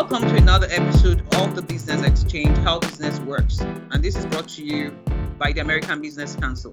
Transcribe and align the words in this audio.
Welcome 0.00 0.28
to 0.28 0.36
another 0.36 0.68
episode 0.70 1.22
of 1.34 1.56
the 1.56 1.60
Business 1.60 2.04
Exchange 2.06 2.56
How 2.58 2.78
Business 2.78 3.18
Works. 3.18 3.58
And 3.58 4.00
this 4.00 4.14
is 4.14 4.26
brought 4.26 4.46
to 4.50 4.64
you 4.64 4.92
by 5.38 5.50
the 5.50 5.60
American 5.60 6.00
Business 6.00 6.36
Council. 6.36 6.72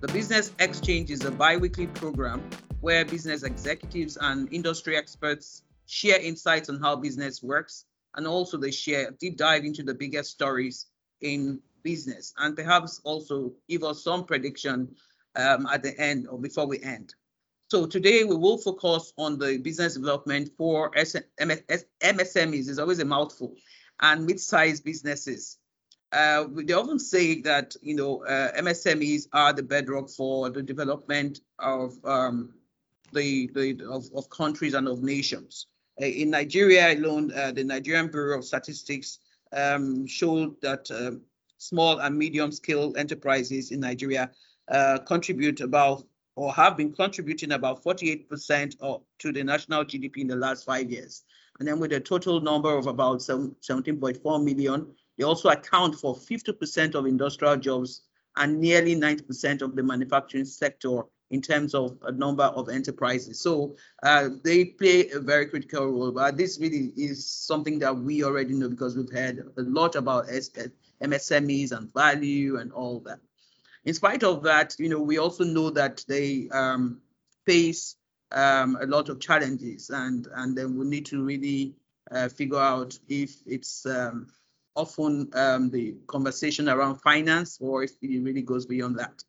The 0.00 0.08
Business 0.08 0.50
Exchange 0.58 1.12
is 1.12 1.24
a 1.24 1.30
bi 1.30 1.56
weekly 1.56 1.86
program 1.86 2.42
where 2.80 3.04
business 3.04 3.44
executives 3.44 4.18
and 4.20 4.52
industry 4.52 4.96
experts 4.96 5.62
share 5.86 6.18
insights 6.18 6.68
on 6.68 6.80
how 6.80 6.96
business 6.96 7.44
works 7.44 7.84
and 8.16 8.26
also 8.26 8.58
they 8.58 8.72
share 8.72 9.06
a 9.06 9.12
deep 9.12 9.36
dive 9.36 9.64
into 9.64 9.84
the 9.84 9.94
biggest 9.94 10.32
stories 10.32 10.86
in 11.20 11.60
business 11.84 12.34
and 12.38 12.56
perhaps 12.56 13.00
also 13.04 13.52
give 13.68 13.84
us 13.84 14.02
some 14.02 14.24
prediction 14.24 14.96
um, 15.36 15.68
at 15.72 15.84
the 15.84 15.96
end 15.96 16.26
or 16.26 16.40
before 16.40 16.66
we 16.66 16.82
end. 16.82 17.14
So 17.74 17.86
today 17.86 18.22
we 18.22 18.36
will 18.36 18.56
focus 18.56 19.12
on 19.18 19.36
the 19.36 19.58
business 19.58 19.94
development 19.94 20.52
for 20.56 20.92
MSMEs. 20.92 22.68
It's 22.68 22.78
always 22.78 23.00
a 23.00 23.04
mouthful, 23.04 23.56
and 24.00 24.24
mid-sized 24.24 24.84
businesses. 24.84 25.58
Uh, 26.12 26.44
they 26.54 26.72
often 26.72 27.00
say 27.00 27.40
that 27.40 27.74
you 27.82 27.96
know 27.96 28.24
uh, 28.26 28.52
MSMEs 28.52 29.26
are 29.32 29.52
the 29.52 29.64
bedrock 29.64 30.08
for 30.08 30.50
the 30.50 30.62
development 30.62 31.40
of 31.58 31.94
um, 32.04 32.54
the, 33.12 33.50
the 33.56 33.84
of, 33.90 34.04
of, 34.14 34.30
countries 34.30 34.74
and 34.74 34.86
of 34.86 35.02
nations. 35.02 35.66
Uh, 36.00 36.06
in 36.06 36.30
Nigeria 36.30 36.96
alone, 36.96 37.32
uh, 37.32 37.50
the 37.50 37.64
Nigerian 37.64 38.06
Bureau 38.06 38.38
of 38.38 38.44
Statistics 38.44 39.18
um, 39.52 40.06
showed 40.06 40.60
that 40.60 40.88
uh, 40.92 41.18
small 41.58 41.98
and 41.98 42.16
medium-scale 42.16 42.94
enterprises 42.96 43.72
in 43.72 43.80
Nigeria 43.80 44.30
uh, 44.68 44.98
contribute 44.98 45.60
about 45.60 46.04
or 46.36 46.52
have 46.52 46.76
been 46.76 46.92
contributing 46.92 47.52
about 47.52 47.82
48% 47.82 48.76
of, 48.80 49.02
to 49.20 49.32
the 49.32 49.44
national 49.44 49.84
GDP 49.84 50.18
in 50.18 50.26
the 50.26 50.36
last 50.36 50.64
five 50.64 50.90
years. 50.90 51.24
And 51.58 51.68
then 51.68 51.78
with 51.78 51.92
a 51.92 52.00
total 52.00 52.40
number 52.40 52.76
of 52.76 52.86
about 52.86 53.18
17.4 53.18 54.44
million, 54.44 54.86
they 55.16 55.24
also 55.24 55.50
account 55.50 55.94
for 55.94 56.16
50% 56.16 56.94
of 56.94 57.06
industrial 57.06 57.56
jobs 57.56 58.02
and 58.36 58.60
nearly 58.60 58.96
90% 58.96 59.62
of 59.62 59.76
the 59.76 59.82
manufacturing 59.82 60.44
sector 60.44 61.02
in 61.30 61.40
terms 61.40 61.74
of 61.74 61.96
a 62.02 62.12
number 62.12 62.44
of 62.44 62.68
enterprises. 62.68 63.40
So 63.40 63.76
uh, 64.02 64.30
they 64.42 64.64
play 64.64 65.10
a 65.10 65.20
very 65.20 65.46
critical 65.46 65.86
role. 65.86 66.12
But 66.12 66.36
this 66.36 66.58
really 66.60 66.92
is 66.96 67.26
something 67.26 67.78
that 67.78 67.96
we 67.96 68.24
already 68.24 68.54
know 68.54 68.68
because 68.68 68.96
we've 68.96 69.12
heard 69.12 69.38
a 69.56 69.62
lot 69.62 69.94
about 69.94 70.26
MSMEs 70.26 71.72
and 71.72 71.92
value 71.92 72.58
and 72.58 72.72
all 72.72 73.00
that 73.00 73.20
in 73.84 73.94
spite 73.94 74.22
of 74.22 74.42
that, 74.44 74.74
you 74.78 74.88
know, 74.88 75.00
we 75.00 75.18
also 75.18 75.44
know 75.44 75.70
that 75.70 76.04
they 76.08 76.48
um, 76.50 77.00
face 77.46 77.96
um, 78.32 78.78
a 78.80 78.86
lot 78.86 79.08
of 79.08 79.20
challenges, 79.20 79.90
and 79.90 80.26
and 80.34 80.56
then 80.56 80.76
we 80.78 80.86
need 80.86 81.06
to 81.06 81.22
really 81.22 81.74
uh, 82.10 82.28
figure 82.28 82.58
out 82.58 82.98
if 83.08 83.36
it's 83.46 83.86
um, 83.86 84.28
often 84.74 85.30
um, 85.34 85.70
the 85.70 85.94
conversation 86.06 86.68
around 86.68 86.96
finance 86.96 87.58
or 87.60 87.84
if 87.84 87.92
it 88.02 88.22
really 88.22 88.42
goes 88.42 88.66
beyond 88.66 88.98
that. 88.98 89.22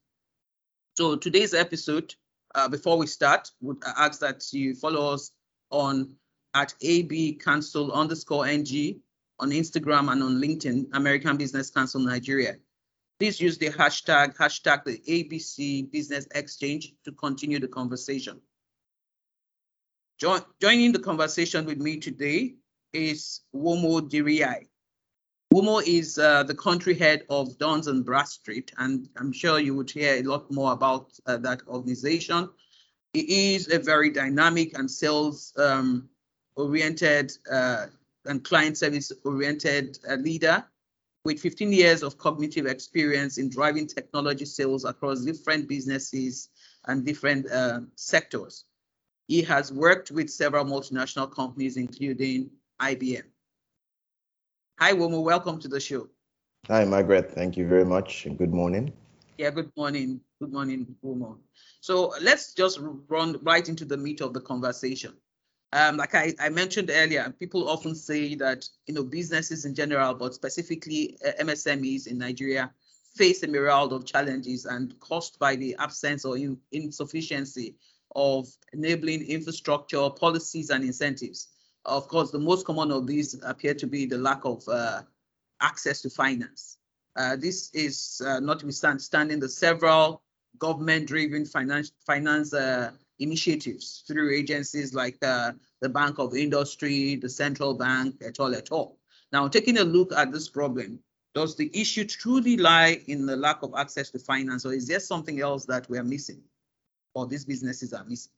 So 0.96 1.16
today's 1.16 1.54
episode, 1.54 2.16
uh, 2.56 2.70
before 2.70 2.98
we 2.98 3.08
start, 3.08 3.52
would 3.62 3.84
ask 3.98 4.20
that 4.22 4.44
you 4.54 4.74
follow 4.76 5.14
us 5.14 5.32
on 5.70 6.16
at 6.54 6.74
AB 6.82 7.34
Council 7.34 7.92
underscore 7.92 8.48
NG 8.48 9.02
on 9.40 9.52
Instagram 9.52 10.12
and 10.12 10.24
on 10.24 10.42
LinkedIn, 10.42 10.88
American 10.94 11.36
Business 11.36 11.70
Council 11.70 12.00
Nigeria. 12.00 12.56
Please 13.20 13.40
use 13.40 13.58
the 13.58 13.70
hashtag, 13.70 14.36
hashtag 14.36 14.84
the 14.84 15.02
ABC 15.08 15.90
Business 15.90 16.28
Exchange 16.36 16.94
to 17.06 17.14
continue 17.14 17.60
the 17.60 17.68
conversation. 17.68 18.42
joining 20.20 20.92
the 20.92 21.00
conversation 21.00 21.66
with 21.66 21.78
me 21.78 21.98
today 21.98 22.56
is 22.92 23.42
Womo 23.56 24.02
Diriyai. 24.02 24.68
Womo 25.54 25.82
is 25.88 26.18
uh, 26.18 26.44
the 26.44 26.56
country 26.56 26.94
head 26.94 27.24
of 27.30 27.58
Duns 27.58 27.88
and 27.88 28.04
Bradstreet, 28.04 28.74
and 28.80 29.08
I'm 29.16 29.32
sure 29.32 29.60
you 29.60 29.76
would 29.76 29.92
hear 29.92 30.16
a 30.16 30.24
lot 30.24 30.52
more 30.52 30.74
about 30.74 31.12
uh, 31.26 31.38
that 31.38 31.62
organization. 31.68 32.50
He 33.14 33.56
is 33.56 33.72
a 33.72 33.80
very 33.80 34.10
dynamic 34.10 34.78
and 34.78 34.92
sales 34.92 35.54
um, 35.56 36.10
oriented 36.58 37.32
uh, 37.50 37.86
and 38.26 38.44
client 38.44 38.78
service 38.78 39.14
oriented 39.24 40.00
uh, 40.10 40.16
leader 40.16 40.66
with 41.26 41.40
15 41.40 41.74
years 41.74 42.04
of 42.04 42.18
cognitive 42.20 42.68
experience 42.68 43.40
in 43.40 43.50
driving 43.50 43.88
technology 43.88 44.46
sales 44.46 44.86
across 44.86 45.26
different 45.26 45.68
businesses 45.68 46.50
and 46.86 47.04
different 47.04 47.52
uh, 47.52 47.82
sectors. 47.96 48.66
He 49.28 49.42
has 49.42 49.74
worked 49.74 50.12
with 50.12 50.30
several 50.30 50.66
multinational 50.66 51.30
companies, 51.30 51.78
including 51.78 52.52
IBM. 52.80 53.24
Hi, 54.80 54.94
Womo. 54.94 55.24
Welcome 55.24 55.60
to 55.62 55.68
the 55.68 55.80
show. 55.80 56.08
Hi, 56.68 56.86
Margaret. 56.86 57.32
Thank 57.32 57.58
you 57.58 57.68
very 57.68 57.86
much. 57.86 58.28
And 58.28 58.38
good 58.38 58.54
morning. 58.54 58.94
Yeah, 59.40 59.50
good 59.50 59.72
morning. 59.76 60.22
Good 60.40 60.54
morning, 60.54 60.96
Womo. 61.04 61.40
So 61.82 62.14
let's 62.22 62.54
just 62.54 62.80
run 63.10 63.40
right 63.42 63.68
into 63.68 63.84
the 63.84 63.98
meat 63.98 64.22
of 64.22 64.34
the 64.34 64.42
conversation. 64.42 65.14
Um, 65.76 65.98
like 65.98 66.16
I, 66.16 66.34
I, 66.40 66.48
mentioned 66.48 66.90
earlier, 66.90 67.36
people 67.38 67.68
often 67.68 67.96
say 67.96 68.34
that 68.36 68.66
you 68.88 68.94
know 68.94 69.04
businesses 69.04 69.66
in 69.66 69.76
general, 69.76 70.14
but 70.14 70.34
specifically 70.34 71.18
uh, 71.28 71.32
MSMEs 71.44 72.08
in 72.08 72.18
Nigeria, 72.18 72.72
face 73.14 73.44
a 73.44 73.48
myriad 73.48 73.92
of 73.92 74.06
challenges 74.06 74.64
and 74.64 74.98
caused 75.02 75.38
by 75.38 75.58
the 75.58 75.76
absence 75.78 76.24
or 76.24 76.38
in, 76.38 76.58
insufficiency 76.72 77.76
of 78.16 78.48
enabling 78.72 79.24
infrastructure, 79.24 80.10
policies, 80.12 80.70
and 80.70 80.86
incentives. 80.86 81.50
Of 81.84 82.08
course, 82.08 82.32
the 82.32 82.40
most 82.40 82.66
common 82.66 82.90
of 82.90 83.06
these 83.06 83.38
appear 83.44 83.74
to 83.74 83.86
be 83.86 84.06
the 84.06 84.18
lack 84.18 84.46
of 84.46 84.66
uh, 84.70 85.02
access 85.60 86.02
to 86.04 86.10
finance. 86.10 86.78
Uh, 87.18 87.36
this 87.36 87.70
is 87.74 88.22
uh, 88.26 88.40
notwithstanding 88.40 89.42
the 89.42 89.50
several 89.50 90.22
government-driven 90.58 91.44
finance, 91.44 91.92
finance 92.06 92.54
uh, 92.54 92.92
initiatives 93.20 94.04
through 94.08 94.34
agencies 94.34 94.94
like 94.94 95.18
uh, 95.24 95.52
the 95.82 95.90
Bank 95.90 96.20
of 96.20 96.36
Industry, 96.36 97.16
the 97.16 97.30
Central 97.30 97.74
Bank, 97.74 98.16
et 98.22 98.40
al., 98.40 98.56
et 98.56 98.70
al. 98.72 98.98
Now, 99.32 99.48
taking 99.48 99.78
a 99.78 99.84
look 99.84 100.14
at 100.14 100.32
this 100.32 100.50
problem, 100.50 101.00
does 101.34 101.56
the 101.56 101.70
issue 101.74 102.06
truly 102.06 102.58
lie 102.58 103.02
in 103.08 103.26
the 103.26 103.36
lack 103.36 103.62
of 103.62 103.74
access 103.76 104.10
to 104.12 104.20
finance, 104.20 104.66
or 104.66 104.74
is 104.74 104.88
there 104.88 105.00
something 105.00 105.42
else 105.42 105.66
that 105.66 105.90
we're 105.90 106.04
missing, 106.04 106.42
or 107.14 107.26
these 107.26 107.46
businesses 107.46 107.94
are 107.94 108.06
missing? 108.06 108.32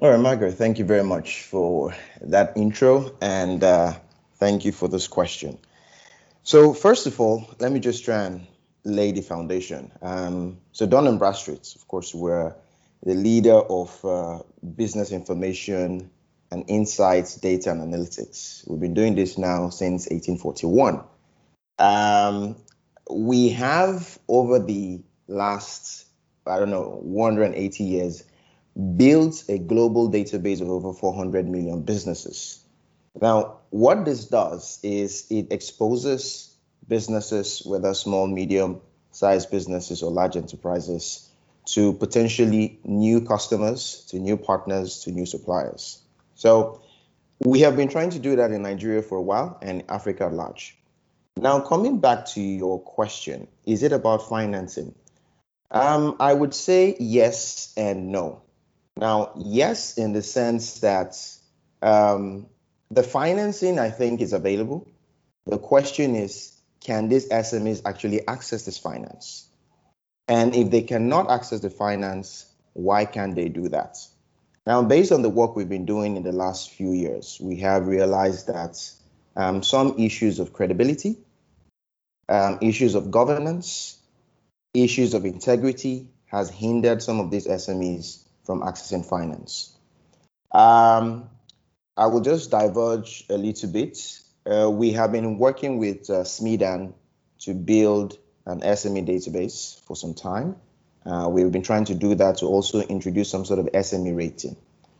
All 0.00 0.10
right, 0.10 0.20
Margaret, 0.20 0.52
thank 0.52 0.78
you 0.78 0.84
very 0.84 1.04
much 1.04 1.42
for 1.42 1.94
that 2.20 2.56
intro, 2.56 3.16
and 3.20 3.62
uh, 3.64 3.94
thank 4.36 4.64
you 4.64 4.72
for 4.72 4.88
this 4.88 5.08
question. 5.08 5.58
So, 6.42 6.72
first 6.72 7.06
of 7.06 7.20
all, 7.20 7.48
let 7.58 7.70
me 7.70 7.80
just 7.80 8.04
try 8.04 8.24
and 8.24 8.46
lay 8.84 9.12
the 9.12 9.20
foundation. 9.20 9.92
Um, 10.00 10.58
so, 10.72 10.86
Dun 10.86 11.06
and 11.06 11.18
Bradstreet, 11.18 11.74
of 11.74 11.86
course, 11.86 12.14
we're 12.14 12.54
the 13.02 13.14
leader 13.14 13.54
of 13.54 14.04
uh, 14.04 14.40
business 14.76 15.12
information 15.12 16.10
and 16.50 16.64
insights, 16.68 17.36
data 17.36 17.70
and 17.70 17.80
analytics. 17.80 18.68
We've 18.68 18.80
been 18.80 18.94
doing 18.94 19.14
this 19.14 19.38
now 19.38 19.70
since 19.70 20.08
1841. 20.10 21.04
Um, 21.78 22.56
we 23.10 23.50
have 23.50 24.18
over 24.28 24.58
the 24.58 25.00
last, 25.28 26.06
I 26.46 26.58
don't 26.58 26.70
know, 26.70 26.98
180 27.02 27.84
years, 27.84 28.24
built 28.96 29.44
a 29.48 29.58
global 29.58 30.10
database 30.10 30.60
of 30.60 30.68
over 30.68 30.92
400 30.92 31.48
million 31.48 31.82
businesses. 31.82 32.64
Now, 33.20 33.58
what 33.70 34.04
this 34.04 34.26
does 34.26 34.78
is 34.82 35.26
it 35.30 35.52
exposes 35.52 36.54
businesses, 36.86 37.62
whether 37.64 37.94
small, 37.94 38.26
medium 38.26 38.80
sized 39.12 39.50
businesses 39.50 40.02
or 40.02 40.10
large 40.10 40.36
enterprises, 40.36 41.29
to 41.74 41.92
potentially 41.92 42.78
new 42.84 43.20
customers, 43.20 44.04
to 44.08 44.18
new 44.18 44.36
partners, 44.36 45.00
to 45.04 45.10
new 45.10 45.26
suppliers. 45.26 46.02
So 46.34 46.82
we 47.44 47.60
have 47.60 47.76
been 47.76 47.88
trying 47.88 48.10
to 48.10 48.18
do 48.18 48.36
that 48.36 48.50
in 48.50 48.62
Nigeria 48.62 49.02
for 49.02 49.18
a 49.18 49.22
while 49.22 49.58
and 49.62 49.84
Africa 49.88 50.24
at 50.24 50.32
large. 50.32 50.76
Now, 51.36 51.60
coming 51.60 52.00
back 52.00 52.26
to 52.34 52.40
your 52.40 52.80
question, 52.80 53.48
is 53.64 53.82
it 53.82 53.92
about 53.92 54.28
financing? 54.28 54.94
Um, 55.70 56.16
I 56.18 56.34
would 56.34 56.54
say 56.54 56.96
yes 56.98 57.72
and 57.76 58.08
no. 58.10 58.42
Now, 58.96 59.32
yes, 59.36 59.96
in 59.96 60.12
the 60.12 60.22
sense 60.22 60.80
that 60.80 61.16
um, 61.80 62.46
the 62.90 63.02
financing, 63.02 63.78
I 63.78 63.90
think, 63.90 64.20
is 64.20 64.32
available. 64.32 64.88
The 65.46 65.58
question 65.58 66.16
is, 66.16 66.52
can 66.80 67.08
these 67.08 67.28
SMEs 67.28 67.82
actually 67.84 68.26
access 68.26 68.64
this 68.64 68.78
finance? 68.78 69.46
And 70.30 70.54
if 70.54 70.70
they 70.70 70.82
cannot 70.82 71.28
access 71.28 71.58
the 71.58 71.70
finance, 71.70 72.46
why 72.72 73.04
can't 73.04 73.34
they 73.34 73.48
do 73.48 73.68
that? 73.70 73.98
Now, 74.64 74.80
based 74.80 75.10
on 75.10 75.22
the 75.22 75.28
work 75.28 75.56
we've 75.56 75.68
been 75.68 75.86
doing 75.86 76.16
in 76.16 76.22
the 76.22 76.30
last 76.30 76.70
few 76.70 76.92
years, 76.92 77.36
we 77.42 77.56
have 77.56 77.88
realized 77.88 78.46
that 78.46 78.76
um, 79.34 79.64
some 79.64 79.98
issues 79.98 80.38
of 80.38 80.52
credibility, 80.52 81.18
um, 82.28 82.58
issues 82.62 82.94
of 82.94 83.10
governance, 83.10 83.98
issues 84.72 85.14
of 85.14 85.24
integrity 85.24 86.06
has 86.26 86.48
hindered 86.48 87.02
some 87.02 87.18
of 87.18 87.32
these 87.32 87.48
SMEs 87.48 88.22
from 88.44 88.60
accessing 88.60 89.04
finance. 89.04 89.76
Um, 90.52 91.28
I 91.96 92.06
will 92.06 92.20
just 92.20 92.52
diverge 92.52 93.24
a 93.28 93.36
little 93.36 93.68
bit. 93.68 93.98
Uh, 94.46 94.70
we 94.70 94.92
have 94.92 95.10
been 95.10 95.38
working 95.38 95.78
with 95.78 96.08
uh, 96.08 96.22
SMEDAN 96.22 96.94
to 97.40 97.52
build 97.52 98.16
an 98.50 98.60
SME 98.60 99.06
database 99.06 99.80
for 99.84 99.96
some 99.96 100.14
time. 100.14 100.56
Uh, 101.06 101.28
we've 101.30 101.50
been 101.50 101.62
trying 101.62 101.84
to 101.86 101.94
do 101.94 102.14
that 102.14 102.38
to 102.38 102.46
also 102.46 102.80
introduce 102.80 103.30
some 103.30 103.44
sort 103.44 103.58
of 103.58 103.66
SME 103.66 104.16
rating. 104.16 104.56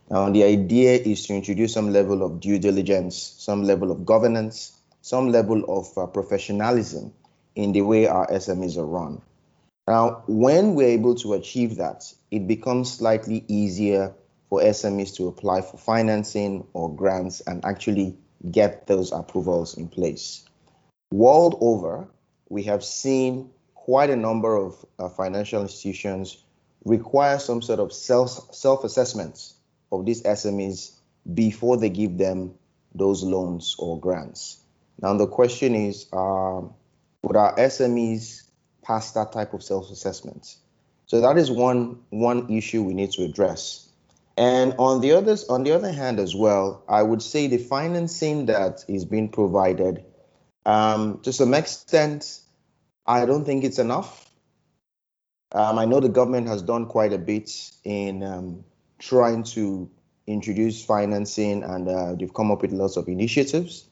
Now, 0.09 0.29
the 0.29 0.43
idea 0.43 0.93
is 0.93 1.25
to 1.27 1.33
introduce 1.33 1.73
some 1.73 1.93
level 1.93 2.23
of 2.23 2.39
due 2.39 2.59
diligence, 2.59 3.35
some 3.37 3.63
level 3.63 3.91
of 3.91 4.05
governance, 4.05 4.77
some 5.01 5.29
level 5.31 5.63
of 5.67 5.97
uh, 5.97 6.07
professionalism 6.07 7.13
in 7.55 7.71
the 7.71 7.81
way 7.81 8.07
our 8.07 8.27
SMEs 8.27 8.77
are 8.77 8.85
run. 8.85 9.21
Now, 9.87 10.23
when 10.27 10.75
we're 10.75 10.89
able 10.89 11.15
to 11.15 11.33
achieve 11.33 11.77
that, 11.77 12.13
it 12.29 12.47
becomes 12.47 12.93
slightly 12.93 13.43
easier 13.47 14.13
for 14.49 14.61
SMEs 14.61 15.15
to 15.15 15.27
apply 15.27 15.61
for 15.61 15.77
financing 15.77 16.67
or 16.73 16.93
grants 16.93 17.41
and 17.41 17.63
actually 17.65 18.15
get 18.49 18.87
those 18.87 19.11
approvals 19.11 19.77
in 19.77 19.87
place. 19.87 20.43
World 21.11 21.57
over, 21.61 22.07
we 22.51 22.63
have 22.63 22.83
seen 22.83 23.49
quite 23.73 24.09
a 24.09 24.15
number 24.15 24.57
of 24.57 24.85
uh, 24.99 25.07
financial 25.07 25.61
institutions 25.61 26.43
require 26.83 27.39
some 27.39 27.61
sort 27.61 27.79
of 27.79 27.93
self 27.93 28.53
self 28.53 28.83
assessments 28.83 29.53
of 29.91 30.05
these 30.05 30.21
SMEs 30.23 30.91
before 31.33 31.77
they 31.77 31.89
give 31.89 32.17
them 32.17 32.53
those 32.93 33.23
loans 33.23 33.75
or 33.79 33.97
grants. 33.99 34.61
Now 35.01 35.13
the 35.13 35.27
question 35.27 35.75
is, 35.75 36.07
um, 36.11 36.73
would 37.21 37.37
our 37.37 37.55
SMEs 37.55 38.43
pass 38.83 39.13
that 39.13 39.31
type 39.31 39.53
of 39.53 39.63
self 39.63 39.89
assessment? 39.89 40.57
So 41.05 41.21
that 41.21 41.37
is 41.37 41.49
one 41.49 41.99
one 42.09 42.49
issue 42.51 42.83
we 42.83 42.93
need 42.93 43.11
to 43.13 43.23
address. 43.23 43.87
And 44.37 44.75
on 44.77 44.99
the 44.99 45.13
others, 45.13 45.47
on 45.47 45.63
the 45.63 45.71
other 45.71 45.91
hand, 45.91 46.19
as 46.19 46.35
well, 46.35 46.83
I 46.89 47.01
would 47.01 47.21
say 47.21 47.47
the 47.47 47.59
financing 47.59 48.47
that 48.47 48.83
is 48.89 49.05
being 49.05 49.29
provided, 49.29 50.03
um, 50.65 51.19
to 51.23 51.33
some 51.33 51.53
extent, 51.53 52.39
I 53.05 53.25
don't 53.25 53.45
think 53.45 53.63
it's 53.63 53.79
enough. 53.79 54.29
Um, 55.53 55.79
I 55.79 55.85
know 55.85 55.99
the 55.99 56.09
government 56.09 56.47
has 56.47 56.61
done 56.61 56.85
quite 56.85 57.13
a 57.13 57.17
bit 57.17 57.51
in 57.83 58.23
um, 58.23 58.63
trying 58.99 59.43
to 59.43 59.89
introduce 60.27 60.83
financing, 60.85 61.63
and 61.63 61.89
uh, 61.89 62.15
they've 62.15 62.33
come 62.33 62.51
up 62.51 62.61
with 62.61 62.71
lots 62.71 62.95
of 62.95 63.07
initiatives. 63.07 63.85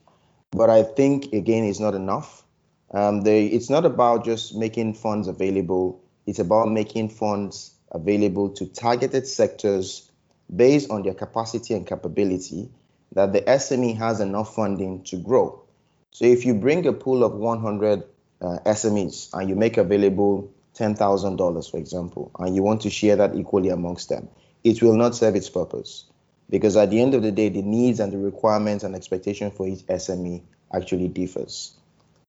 But 0.52 0.70
I 0.70 0.82
think 0.82 1.32
again, 1.32 1.64
it's 1.64 1.80
not 1.80 1.94
enough. 1.94 2.44
Um, 2.92 3.22
they, 3.22 3.46
it's 3.46 3.70
not 3.70 3.84
about 3.84 4.24
just 4.24 4.56
making 4.56 4.94
funds 4.94 5.28
available. 5.28 6.02
It's 6.26 6.38
about 6.38 6.70
making 6.70 7.10
funds 7.10 7.74
available 7.92 8.50
to 8.50 8.66
targeted 8.66 9.26
sectors 9.26 10.10
based 10.54 10.90
on 10.90 11.02
their 11.02 11.14
capacity 11.14 11.74
and 11.74 11.86
capability 11.86 12.70
that 13.12 13.32
the 13.32 13.42
SME 13.42 13.96
has 13.96 14.20
enough 14.20 14.54
funding 14.54 15.02
to 15.04 15.16
grow. 15.16 15.64
So 16.12 16.24
if 16.24 16.44
you 16.44 16.54
bring 16.54 16.86
a 16.86 16.92
pool 16.92 17.24
of 17.24 17.34
100 17.34 18.02
uh, 18.40 18.58
SMEs 18.66 19.30
and 19.32 19.48
you 19.48 19.54
make 19.54 19.76
available 19.76 20.52
$10,000, 20.74 21.70
for 21.70 21.76
example, 21.76 22.30
and 22.38 22.54
you 22.54 22.62
want 22.62 22.82
to 22.82 22.90
share 22.90 23.16
that 23.16 23.34
equally 23.36 23.68
amongst 23.68 24.08
them, 24.08 24.28
it 24.64 24.82
will 24.82 24.96
not 24.96 25.14
serve 25.14 25.36
its 25.36 25.48
purpose. 25.48 26.04
Because 26.48 26.76
at 26.76 26.90
the 26.90 27.00
end 27.00 27.14
of 27.14 27.22
the 27.22 27.30
day, 27.30 27.48
the 27.48 27.62
needs 27.62 28.00
and 28.00 28.12
the 28.12 28.18
requirements 28.18 28.82
and 28.82 28.96
expectation 28.96 29.50
for 29.50 29.68
each 29.68 29.86
SME 29.86 30.42
actually 30.72 31.08
differs. 31.08 31.76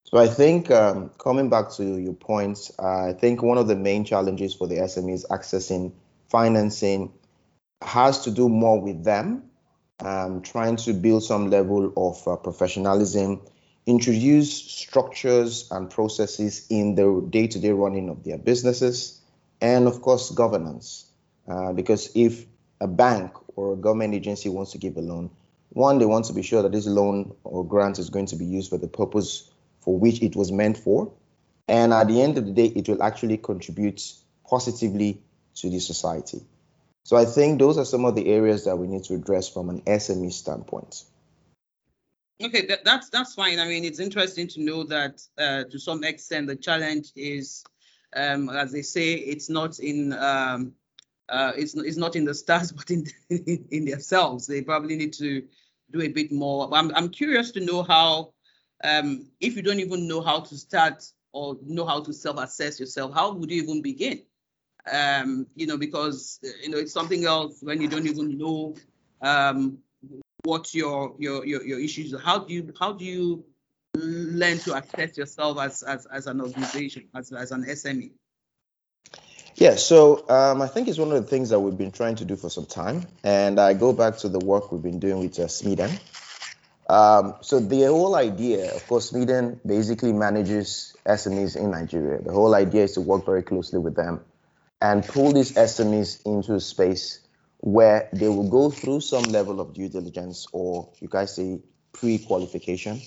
So 0.04 0.18
I 0.18 0.28
think 0.28 0.70
um, 0.70 1.10
coming 1.18 1.50
back 1.50 1.72
to 1.72 1.84
your 1.84 2.14
points, 2.14 2.72
uh, 2.78 3.08
I 3.08 3.14
think 3.14 3.42
one 3.42 3.58
of 3.58 3.68
the 3.68 3.76
main 3.76 4.06
challenges 4.06 4.54
for 4.54 4.68
the 4.68 4.76
SMEs 4.76 5.26
accessing 5.28 5.94
financing 6.30 7.14
has 7.82 8.24
to 8.26 8.32
do 8.32 8.48
more 8.50 8.80
with 8.80 9.04
them, 9.04 9.50
um, 10.02 10.42
trying 10.42 10.76
to 10.78 10.94
build 10.94 11.24
some 11.24 11.50
level 11.50 11.94
of 11.96 12.28
uh, 12.28 12.36
professionalism 12.36 13.42
introduce 13.86 14.52
structures 14.54 15.68
and 15.72 15.90
processes 15.90 16.68
in 16.70 16.96
the 16.96 17.26
day-to-day 17.30 17.72
running 17.72 18.10
of 18.10 18.24
their 18.24 18.38
businesses, 18.38 19.20
and 19.60 19.88
of 19.88 20.02
course 20.02 20.32
governance. 20.32 21.06
Uh, 21.48 21.74
because 21.74 22.12
if 22.16 22.46
a 22.80 22.88
bank 22.88 23.32
or 23.56 23.74
a 23.74 23.76
government 23.76 24.14
agency 24.14 24.50
wants 24.50 24.72
to 24.72 24.78
give 24.78 24.98
a 24.98 25.02
loan, 25.02 25.30
one, 25.70 26.00
they 26.00 26.06
want 26.06 26.26
to 26.26 26.34
be 26.34 26.44
sure 26.44 26.62
that 26.62 26.72
this 26.72 26.86
loan 26.86 27.34
or 27.44 27.66
grant 27.66 27.98
is 27.98 28.10
going 28.10 28.26
to 28.28 28.36
be 28.36 28.46
used 28.46 28.70
for 28.70 28.78
the 28.78 28.88
purpose 28.88 29.50
for 29.80 29.98
which 29.98 30.22
it 30.22 30.36
was 30.36 30.52
meant 30.52 30.78
for. 30.78 31.12
And 31.68 31.94
at 31.94 32.08
the 32.08 32.22
end 32.22 32.38
of 32.38 32.46
the 32.46 32.52
day, 32.52 32.66
it 32.66 32.90
will 32.90 33.02
actually 33.02 33.38
contribute 33.38 34.14
positively 34.48 35.22
to 35.56 35.70
the 35.70 35.80
society. 35.80 36.42
So 37.04 37.16
I 37.16 37.26
think 37.26 37.60
those 37.60 37.78
are 37.78 37.86
some 37.86 38.06
of 38.06 38.16
the 38.16 38.28
areas 38.28 38.66
that 38.66 38.76
we 38.76 38.88
need 38.88 39.06
to 39.06 39.16
address 39.16 39.50
from 39.50 39.70
an 39.70 39.82
SME 39.82 40.34
standpoint. 40.34 41.04
Okay, 42.44 42.66
that, 42.68 42.84
that's 42.84 43.10
that's 43.10 43.36
fine. 43.36 43.60
I 43.60 43.68
mean, 43.68 43.86
it's 43.86 44.00
interesting 44.00 44.48
to 44.50 44.62
know 44.62 44.84
that 44.86 45.22
uh, 45.38 45.64
to 45.66 45.80
some 45.80 46.04
extent 46.04 46.48
the 46.48 46.56
challenge 46.56 47.12
is, 47.16 47.64
um, 48.16 48.50
as 48.50 48.72
they 48.72 48.82
say, 48.82 49.14
it's 49.14 49.50
not 49.50 49.80
in 49.80 50.14
um, 50.14 50.74
uh, 51.30 51.52
it's 51.56 51.76
it's 51.76 51.98
not 51.98 52.16
in 52.16 52.26
the 52.26 52.34
stars, 52.34 52.72
but 52.72 52.90
in 52.90 53.06
in 53.30 53.86
themselves. 53.86 54.48
They 54.48 54.62
probably 54.62 54.96
need 54.96 55.14
to 55.14 55.44
do 55.92 56.02
a 56.02 56.08
bit 56.08 56.32
more. 56.32 56.70
I'm 56.74 56.94
I'm 56.96 57.10
curious 57.10 57.52
to 57.52 57.60
know 57.60 57.84
how, 57.84 58.34
um, 58.84 59.28
if 59.40 59.56
you 59.56 59.62
don't 59.62 59.80
even 59.80 60.08
know 60.08 60.22
how 60.22 60.40
to 60.40 60.58
start 60.58 61.04
or 61.34 61.58
know 61.64 61.86
how 61.86 62.02
to 62.02 62.14
self-assess 62.14 62.80
yourself, 62.80 63.14
how 63.14 63.34
would 63.34 63.52
you 63.52 63.62
even 63.62 63.82
begin? 63.82 64.22
Um, 64.92 65.46
you 65.56 65.68
know, 65.68 65.78
because 65.78 66.40
you 66.64 66.70
know 66.70 66.78
it's 66.80 66.94
something 66.94 67.24
else 67.24 67.60
when 67.62 67.82
you 67.82 67.88
don't 67.88 68.08
even 68.08 68.38
know 68.38 68.76
um, 69.22 69.78
what 70.44 70.74
your 70.74 71.16
your 71.20 71.46
your, 71.46 71.64
your 71.64 71.80
issues 71.80 72.14
how 72.24 72.40
do 72.40 72.54
you 72.54 72.74
how 72.80 72.94
do 72.94 73.06
you 73.06 73.44
learn 73.96 74.58
to 74.58 74.76
assess 74.76 75.18
yourself 75.18 75.60
as 75.60 75.84
as, 75.84 76.06
as 76.08 76.28
an 76.28 76.42
organization 76.42 77.08
as, 77.16 77.32
as 77.32 77.52
an 77.52 77.64
sme 77.64 78.12
yeah 79.56 79.76
so 79.76 80.28
um, 80.30 80.62
i 80.62 80.68
think 80.68 80.88
it's 80.88 80.98
one 80.98 81.12
of 81.12 81.22
the 81.22 81.30
things 81.30 81.50
that 81.50 81.60
we've 81.60 81.78
been 81.78 81.92
trying 81.92 82.16
to 82.16 82.26
do 82.26 82.36
for 82.36 82.50
some 82.50 82.66
time 82.66 83.06
and 83.24 83.60
i 83.60 83.74
go 83.74 83.94
back 83.94 84.18
to 84.18 84.30
the 84.30 84.40
work 84.40 84.72
we've 84.72 84.82
been 84.82 85.00
doing 85.00 85.20
with 85.20 85.40
uh, 85.40 85.48
SMEDAN. 85.48 86.00
Um, 86.90 87.36
so 87.42 87.60
the 87.60 87.84
whole 87.86 88.16
idea 88.16 88.76
of 88.76 88.86
course 88.88 89.12
SMEDAN 89.12 89.60
basically 89.66 90.14
manages 90.14 90.96
smes 91.06 91.56
in 91.56 91.72
nigeria. 91.72 92.22
The 92.22 92.34
whole 92.34 92.54
idea 92.56 92.84
is 92.84 92.94
to 92.94 93.02
work 93.02 93.26
very 93.26 93.44
closely 93.44 93.80
with 93.80 93.96
them 93.96 94.22
and 94.82 95.06
pull 95.06 95.32
these 95.32 95.54
smes 95.54 96.26
into 96.26 96.56
a 96.56 96.60
space 96.60 97.20
where 97.62 98.10
they 98.12 98.28
will 98.28 98.50
go 98.50 98.70
through 98.70 99.00
some 99.00 99.24
level 99.24 99.62
of 99.62 99.74
due 99.74 99.88
diligence 99.88 100.48
or 100.52 100.90
you 101.00 101.08
guys 101.08 101.36
say 101.36 101.60
pre-qualification. 101.94 103.02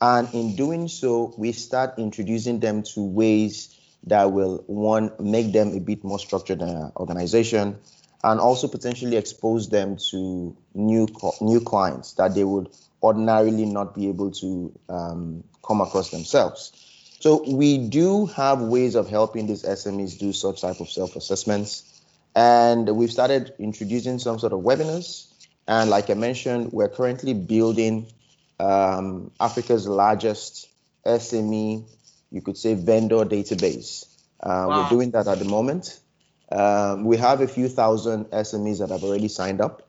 And 0.00 0.32
in 0.32 0.54
doing 0.54 0.86
so, 0.86 1.34
we 1.36 1.50
start 1.52 1.98
introducing 1.98 2.60
them 2.60 2.84
to 2.94 3.02
ways 3.02 3.76
that 4.04 4.30
will 4.30 4.62
one 4.68 5.10
make 5.18 5.52
them 5.52 5.76
a 5.76 5.80
bit 5.80 6.04
more 6.04 6.20
structured 6.20 6.62
in 6.62 6.68
an 6.68 6.92
organization 6.96 7.78
and 8.22 8.40
also 8.40 8.68
potentially 8.68 9.16
expose 9.16 9.68
them 9.68 9.96
to 10.10 10.56
new 10.74 11.08
new 11.40 11.60
clients 11.60 12.14
that 12.14 12.34
they 12.34 12.44
would 12.44 12.68
ordinarily 13.02 13.64
not 13.64 13.94
be 13.94 14.08
able 14.08 14.30
to 14.30 14.72
um, 14.88 15.42
come 15.64 15.80
across 15.80 16.10
themselves. 16.10 16.72
So 17.20 17.42
we 17.48 17.78
do 17.78 18.26
have 18.26 18.60
ways 18.60 18.94
of 18.94 19.08
helping 19.08 19.48
these 19.48 19.64
SMEs 19.64 20.18
do 20.18 20.32
such 20.32 20.60
type 20.60 20.78
of 20.78 20.88
self-assessments 20.88 21.87
and 22.38 22.88
we've 22.96 23.10
started 23.10 23.52
introducing 23.58 24.20
some 24.20 24.38
sort 24.38 24.52
of 24.52 24.60
webinars. 24.60 25.26
And 25.66 25.90
like 25.90 26.08
I 26.08 26.14
mentioned, 26.14 26.72
we're 26.72 26.88
currently 26.88 27.34
building 27.34 28.06
um, 28.60 29.32
Africa's 29.40 29.88
largest 29.88 30.68
SME, 31.04 31.84
you 32.30 32.40
could 32.40 32.56
say, 32.56 32.74
vendor 32.74 33.24
database. 33.24 34.04
Uh, 34.40 34.66
wow. 34.68 34.82
We're 34.82 34.88
doing 34.88 35.10
that 35.10 35.26
at 35.26 35.40
the 35.40 35.46
moment. 35.46 35.98
Um, 36.52 37.06
we 37.06 37.16
have 37.16 37.40
a 37.40 37.48
few 37.48 37.68
thousand 37.68 38.26
SMEs 38.26 38.78
that 38.78 38.90
have 38.90 39.02
already 39.02 39.26
signed 39.26 39.60
up, 39.60 39.88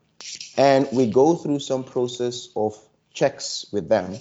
and 0.58 0.88
we 0.92 1.06
go 1.06 1.36
through 1.36 1.60
some 1.60 1.84
process 1.84 2.50
of 2.56 2.76
checks 3.14 3.68
with 3.72 3.90
them. 3.90 4.18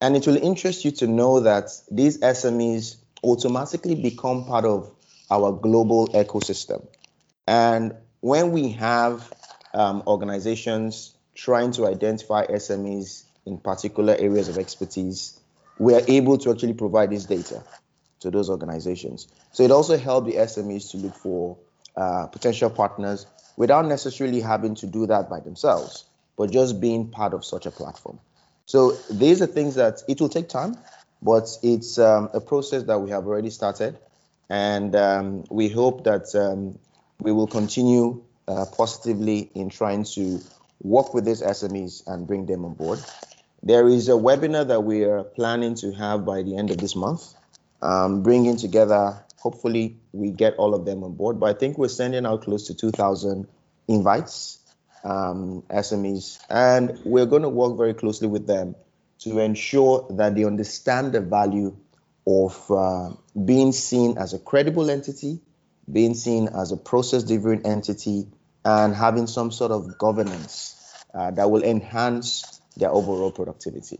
And 0.00 0.16
it 0.16 0.26
will 0.26 0.38
interest 0.38 0.86
you 0.86 0.90
to 0.92 1.06
know 1.06 1.40
that 1.40 1.70
these 1.90 2.18
SMEs 2.20 2.96
automatically 3.22 3.94
become 3.94 4.46
part 4.46 4.64
of 4.64 4.90
our 5.30 5.52
global 5.52 6.08
ecosystem. 6.08 6.86
And 7.48 7.94
when 8.20 8.52
we 8.52 8.72
have 8.72 9.32
um, 9.72 10.02
organizations 10.06 11.14
trying 11.34 11.72
to 11.72 11.86
identify 11.86 12.44
SMEs 12.44 13.24
in 13.46 13.56
particular 13.56 14.14
areas 14.18 14.50
of 14.50 14.58
expertise, 14.58 15.40
we 15.78 15.94
are 15.94 16.02
able 16.08 16.36
to 16.36 16.50
actually 16.50 16.74
provide 16.74 17.08
this 17.08 17.24
data 17.24 17.64
to 18.20 18.30
those 18.30 18.50
organizations. 18.50 19.28
So 19.52 19.62
it 19.62 19.70
also 19.70 19.96
helps 19.96 20.30
the 20.30 20.36
SMEs 20.36 20.90
to 20.90 20.98
look 20.98 21.14
for 21.14 21.56
uh, 21.96 22.26
potential 22.26 22.68
partners 22.68 23.26
without 23.56 23.86
necessarily 23.86 24.42
having 24.42 24.74
to 24.74 24.86
do 24.86 25.06
that 25.06 25.30
by 25.30 25.40
themselves, 25.40 26.04
but 26.36 26.50
just 26.50 26.82
being 26.82 27.08
part 27.08 27.32
of 27.32 27.46
such 27.46 27.64
a 27.64 27.70
platform. 27.70 28.20
So 28.66 28.92
these 29.10 29.40
are 29.40 29.46
things 29.46 29.76
that 29.76 30.02
it 30.06 30.20
will 30.20 30.28
take 30.28 30.50
time, 30.50 30.76
but 31.22 31.48
it's 31.62 31.98
um, 31.98 32.28
a 32.34 32.42
process 32.42 32.82
that 32.82 32.98
we 32.98 33.08
have 33.08 33.26
already 33.26 33.48
started. 33.48 33.96
And 34.50 34.94
um, 34.94 35.44
we 35.48 35.70
hope 35.70 36.04
that 36.04 36.34
um, 36.34 36.78
we 37.20 37.32
will 37.32 37.46
continue 37.46 38.22
uh, 38.46 38.64
positively 38.76 39.50
in 39.54 39.68
trying 39.70 40.04
to 40.04 40.40
work 40.82 41.14
with 41.14 41.24
these 41.24 41.42
SMEs 41.42 42.06
and 42.06 42.26
bring 42.26 42.46
them 42.46 42.64
on 42.64 42.74
board. 42.74 43.00
There 43.62 43.88
is 43.88 44.08
a 44.08 44.12
webinar 44.12 44.68
that 44.68 44.84
we 44.84 45.04
are 45.04 45.24
planning 45.24 45.74
to 45.76 45.92
have 45.92 46.24
by 46.24 46.42
the 46.42 46.56
end 46.56 46.70
of 46.70 46.78
this 46.78 46.94
month, 46.94 47.34
um, 47.82 48.22
bringing 48.22 48.56
together, 48.56 49.24
hopefully, 49.38 49.96
we 50.12 50.30
get 50.30 50.54
all 50.54 50.74
of 50.74 50.84
them 50.84 51.02
on 51.02 51.14
board. 51.14 51.40
But 51.40 51.56
I 51.56 51.58
think 51.58 51.76
we're 51.76 51.88
sending 51.88 52.24
out 52.24 52.42
close 52.42 52.68
to 52.68 52.74
2,000 52.74 53.48
invites, 53.88 54.58
um, 55.02 55.64
SMEs, 55.70 56.38
and 56.48 57.00
we're 57.04 57.26
going 57.26 57.42
to 57.42 57.48
work 57.48 57.76
very 57.76 57.94
closely 57.94 58.28
with 58.28 58.46
them 58.46 58.76
to 59.20 59.40
ensure 59.40 60.06
that 60.10 60.36
they 60.36 60.44
understand 60.44 61.12
the 61.12 61.20
value 61.20 61.76
of 62.26 62.70
uh, 62.70 63.10
being 63.44 63.72
seen 63.72 64.18
as 64.18 64.34
a 64.34 64.38
credible 64.38 64.90
entity, 64.90 65.40
being 65.90 66.14
seen 66.14 66.48
as 66.48 66.72
a 66.72 66.76
process 66.76 67.24
driven 67.24 67.66
entity, 67.66 68.26
and 68.64 68.94
having 68.94 69.26
some 69.26 69.50
sort 69.50 69.72
of 69.72 69.98
governance 69.98 71.04
uh, 71.14 71.30
that 71.30 71.50
will 71.50 71.62
enhance 71.62 72.60
their 72.76 72.90
overall 72.90 73.32
productivity. 73.32 73.98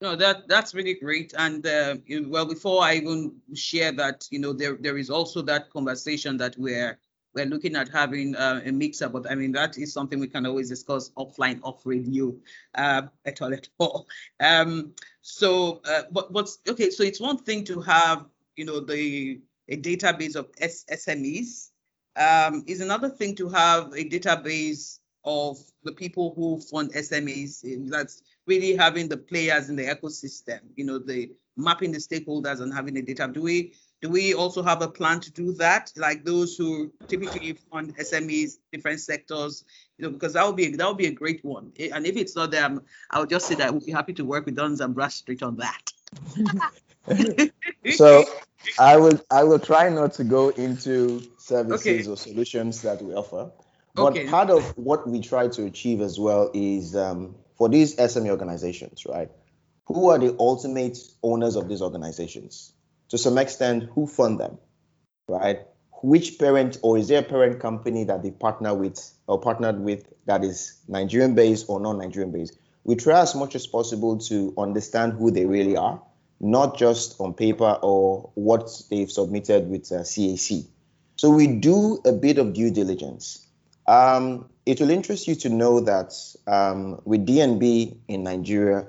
No, 0.00 0.14
that 0.16 0.46
that's 0.46 0.74
really 0.74 0.94
great. 0.94 1.32
And 1.36 1.66
uh, 1.66 1.96
well, 2.26 2.46
before 2.46 2.82
I 2.82 2.94
even 2.96 3.36
share 3.54 3.92
that, 3.92 4.26
you 4.30 4.38
know, 4.38 4.52
there 4.52 4.76
there 4.78 4.98
is 4.98 5.10
also 5.10 5.42
that 5.42 5.70
conversation 5.70 6.36
that 6.36 6.54
we're 6.58 6.98
we're 7.34 7.46
looking 7.46 7.76
at 7.76 7.88
having 7.90 8.34
uh, 8.34 8.62
a 8.64 8.72
mixer, 8.72 9.08
but 9.08 9.30
I 9.30 9.34
mean, 9.34 9.52
that 9.52 9.76
is 9.76 9.92
something 9.92 10.18
we 10.18 10.26
can 10.26 10.46
always 10.46 10.70
discuss 10.70 11.10
offline, 11.10 11.60
off 11.62 11.82
radio, 11.84 12.34
uh, 12.74 13.02
at 13.26 13.42
all, 13.42 13.52
at 13.52 13.68
all. 13.78 14.06
Um, 14.40 14.94
so, 15.20 15.82
uh, 15.84 16.02
but 16.10 16.32
what's 16.32 16.58
okay? 16.66 16.90
So 16.90 17.02
it's 17.02 17.20
one 17.20 17.36
thing 17.38 17.64
to 17.64 17.80
have, 17.82 18.24
you 18.56 18.64
know, 18.64 18.80
the 18.80 19.40
a 19.68 19.76
database 19.76 20.36
of 20.36 20.50
SMEs. 20.52 21.70
Um, 22.16 22.64
is 22.66 22.80
another 22.80 23.10
thing 23.10 23.34
to 23.36 23.48
have 23.50 23.92
a 23.92 24.08
database 24.08 25.00
of 25.24 25.58
the 25.82 25.92
people 25.92 26.32
who 26.34 26.60
fund 26.60 26.92
SMEs. 26.94 27.90
That's 27.90 28.22
really 28.46 28.74
having 28.74 29.08
the 29.08 29.18
players 29.18 29.68
in 29.68 29.76
the 29.76 29.84
ecosystem. 29.84 30.60
You 30.76 30.84
know, 30.84 30.98
the 30.98 31.32
mapping 31.56 31.92
the 31.92 31.98
stakeholders 31.98 32.60
and 32.60 32.72
having 32.72 32.96
a 32.96 33.02
data. 33.02 33.28
Do 33.32 33.42
we 33.42 33.74
do 34.02 34.10
we 34.10 34.34
also 34.34 34.62
have 34.62 34.82
a 34.82 34.88
plan 34.88 35.20
to 35.20 35.30
do 35.32 35.52
that? 35.54 35.92
Like 35.96 36.24
those 36.24 36.56
who 36.56 36.92
typically 37.08 37.54
fund 37.54 37.96
SMEs, 37.96 38.58
different 38.72 39.00
sectors, 39.00 39.64
you 39.98 40.04
know, 40.04 40.12
because 40.12 40.34
that 40.34 40.46
would 40.46 40.56
be 40.56 40.74
that 40.76 40.86
would 40.86 40.98
be 40.98 41.06
a 41.06 41.12
great 41.12 41.44
one. 41.44 41.72
And 41.92 42.06
if 42.06 42.16
it's 42.16 42.36
not 42.36 42.50
them, 42.50 42.82
I 43.10 43.20
would 43.20 43.30
just 43.30 43.46
say 43.46 43.54
that 43.56 43.72
we'd 43.72 43.86
be 43.86 43.92
happy 43.92 44.12
to 44.14 44.24
work 44.24 44.46
with 44.46 44.56
Duns 44.56 44.80
and 44.80 44.94
Bradstreet 44.94 45.42
on 45.42 45.56
that. 45.56 45.92
so 47.92 48.24
I 48.78 48.96
will 48.96 49.20
I 49.30 49.44
will 49.44 49.58
try 49.58 49.88
not 49.88 50.14
to 50.14 50.24
go 50.24 50.50
into 50.50 51.22
services 51.38 51.86
okay. 51.86 52.10
or 52.10 52.16
solutions 52.16 52.82
that 52.82 53.02
we 53.02 53.14
offer. 53.14 53.50
But 53.94 54.12
okay. 54.12 54.28
part 54.28 54.50
of 54.50 54.62
what 54.76 55.08
we 55.08 55.20
try 55.20 55.48
to 55.48 55.64
achieve 55.64 56.02
as 56.02 56.18
well 56.18 56.50
is 56.52 56.94
um, 56.94 57.34
for 57.56 57.68
these 57.70 57.96
SME 57.96 58.28
organizations, 58.28 59.06
right? 59.06 59.30
Who 59.86 60.10
are 60.10 60.18
the 60.18 60.36
ultimate 60.38 60.98
owners 61.22 61.56
of 61.56 61.68
these 61.68 61.80
organizations? 61.80 62.74
to 63.08 63.18
some 63.18 63.38
extent 63.38 63.84
who 63.94 64.06
fund 64.06 64.40
them, 64.40 64.58
right? 65.28 65.60
Which 66.02 66.38
parent 66.38 66.78
or 66.82 66.98
is 66.98 67.08
there 67.08 67.20
a 67.20 67.24
parent 67.24 67.60
company 67.60 68.04
that 68.04 68.22
they 68.22 68.30
partner 68.30 68.74
with 68.74 68.98
or 69.26 69.40
partnered 69.40 69.80
with 69.80 70.06
that 70.26 70.44
is 70.44 70.78
Nigerian 70.88 71.34
based 71.34 71.66
or 71.68 71.80
non 71.80 71.98
Nigerian 71.98 72.32
based? 72.32 72.58
We 72.84 72.96
try 72.96 73.20
as 73.20 73.34
much 73.34 73.54
as 73.54 73.66
possible 73.66 74.18
to 74.18 74.54
understand 74.58 75.14
who 75.14 75.30
they 75.30 75.46
really 75.46 75.76
are, 75.76 76.00
not 76.40 76.76
just 76.76 77.20
on 77.20 77.34
paper 77.34 77.78
or 77.82 78.30
what 78.34 78.82
they've 78.90 79.10
submitted 79.10 79.68
with 79.68 79.90
uh, 79.92 80.00
CAC. 80.00 80.66
So 81.16 81.30
we 81.30 81.46
do 81.46 82.00
a 82.04 82.12
bit 82.12 82.38
of 82.38 82.52
due 82.52 82.70
diligence. 82.70 83.46
Um, 83.86 84.48
it 84.66 84.80
will 84.80 84.90
interest 84.90 85.28
you 85.28 85.34
to 85.36 85.48
know 85.48 85.80
that 85.80 86.12
um, 86.46 87.00
with 87.04 87.26
DNB 87.26 87.96
in 88.08 88.22
Nigeria, 88.24 88.86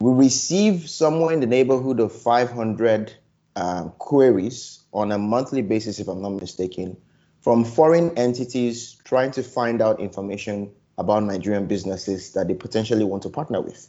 we 0.00 0.12
receive 0.12 0.88
somewhere 0.88 1.32
in 1.32 1.40
the 1.40 1.46
neighborhood 1.46 2.00
of 2.00 2.12
500 2.12 3.12
um, 3.56 3.92
queries 3.98 4.80
on 4.92 5.12
a 5.12 5.18
monthly 5.18 5.62
basis, 5.62 5.98
if 5.98 6.08
I'm 6.08 6.22
not 6.22 6.30
mistaken, 6.30 6.96
from 7.40 7.64
foreign 7.64 8.16
entities 8.16 8.96
trying 9.04 9.32
to 9.32 9.42
find 9.42 9.82
out 9.82 10.00
information 10.00 10.70
about 10.96 11.22
Nigerian 11.22 11.66
businesses 11.66 12.32
that 12.32 12.48
they 12.48 12.54
potentially 12.54 13.04
want 13.04 13.22
to 13.24 13.30
partner 13.30 13.60
with. 13.60 13.88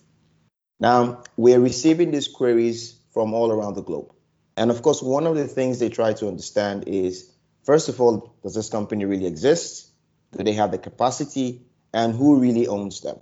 Now, 0.80 1.24
we're 1.38 1.60
receiving 1.60 2.12
these 2.12 2.28
queries 2.28 2.99
from 3.12 3.34
all 3.34 3.52
around 3.52 3.76
the 3.76 3.84
globe. 3.84 4.12
And 4.58 4.72
of 4.72 4.82
course, 4.82 5.02
one 5.02 5.26
of 5.26 5.36
the 5.36 5.48
things 5.48 5.80
they 5.80 5.90
try 5.90 6.14
to 6.14 6.28
understand 6.28 6.88
is 6.88 7.32
first 7.64 7.90
of 7.90 8.00
all, 8.02 8.36
does 8.44 8.56
this 8.56 8.70
company 8.70 9.06
really 9.06 9.26
exist? 9.26 9.90
Do 10.36 10.44
they 10.44 10.54
have 10.54 10.72
the 10.72 10.78
capacity? 10.78 11.62
And 11.94 12.14
who 12.14 12.40
really 12.40 12.68
owns 12.68 13.02
them? 13.02 13.18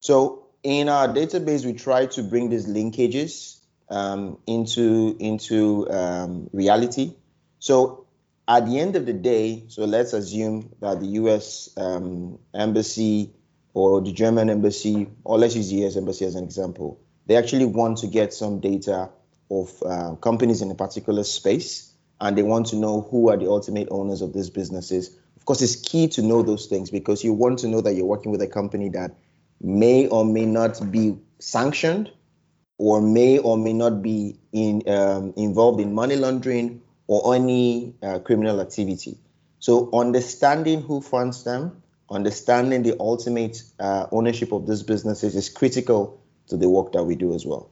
So, 0.00 0.46
in 0.62 0.88
our 0.88 1.08
database, 1.08 1.64
we 1.64 1.74
try 1.74 2.06
to 2.06 2.22
bring 2.22 2.48
these 2.48 2.66
linkages 2.66 3.58
um, 3.90 4.38
into 4.46 5.16
into 5.18 5.90
um, 5.90 6.48
reality. 6.52 7.14
So 7.58 8.06
at 8.46 8.66
the 8.66 8.78
end 8.78 8.96
of 8.96 9.06
the 9.06 9.12
day, 9.12 9.64
so 9.68 9.84
let's 9.84 10.12
assume 10.12 10.74
that 10.80 11.00
the 11.00 11.06
U.S. 11.06 11.70
Um, 11.76 12.38
embassy 12.54 13.34
or 13.74 14.00
the 14.00 14.12
German 14.12 14.50
embassy, 14.50 15.08
or 15.24 15.38
let's 15.38 15.54
use 15.54 15.70
the 15.70 15.76
U.S. 15.76 15.96
embassy 15.96 16.24
as 16.24 16.34
an 16.34 16.44
example, 16.44 17.00
they 17.26 17.36
actually 17.36 17.66
want 17.66 17.98
to 17.98 18.06
get 18.06 18.32
some 18.32 18.60
data 18.60 19.10
of 19.50 19.82
uh, 19.82 20.14
companies 20.16 20.62
in 20.62 20.70
a 20.70 20.74
particular 20.74 21.24
space, 21.24 21.92
and 22.20 22.36
they 22.36 22.42
want 22.42 22.66
to 22.68 22.76
know 22.76 23.02
who 23.10 23.30
are 23.30 23.36
the 23.36 23.48
ultimate 23.48 23.88
owners 23.90 24.20
of 24.20 24.32
these 24.32 24.50
businesses. 24.50 25.16
Of 25.36 25.44
course, 25.44 25.62
it's 25.62 25.76
key 25.76 26.08
to 26.08 26.22
know 26.22 26.42
those 26.42 26.66
things 26.66 26.90
because 26.90 27.24
you 27.24 27.32
want 27.32 27.60
to 27.60 27.68
know 27.68 27.80
that 27.80 27.94
you're 27.94 28.06
working 28.06 28.32
with 28.32 28.42
a 28.42 28.46
company 28.46 28.88
that 28.90 29.12
may 29.60 30.06
or 30.08 30.24
may 30.24 30.44
not 30.44 30.90
be 30.90 31.16
sanctioned 31.38 32.10
or 32.76 33.00
may 33.00 33.38
or 33.38 33.56
may 33.56 33.72
not 33.72 34.02
be 34.02 34.38
in, 34.52 34.88
um, 34.88 35.32
involved 35.36 35.80
in 35.80 35.94
money 35.94 36.16
laundering 36.16 36.82
or 37.06 37.34
any 37.34 37.94
uh, 38.02 38.18
criminal 38.20 38.60
activity. 38.60 39.18
So, 39.58 39.90
understanding 39.92 40.82
who 40.82 41.00
funds 41.00 41.42
them, 41.42 41.82
understanding 42.10 42.82
the 42.82 42.96
ultimate 43.00 43.62
uh, 43.80 44.06
ownership 44.12 44.52
of 44.52 44.66
these 44.66 44.82
businesses 44.82 45.34
is 45.34 45.48
critical 45.48 46.20
to 46.48 46.56
the 46.56 46.68
work 46.68 46.92
that 46.92 47.02
we 47.02 47.16
do 47.16 47.34
as 47.34 47.44
well. 47.44 47.70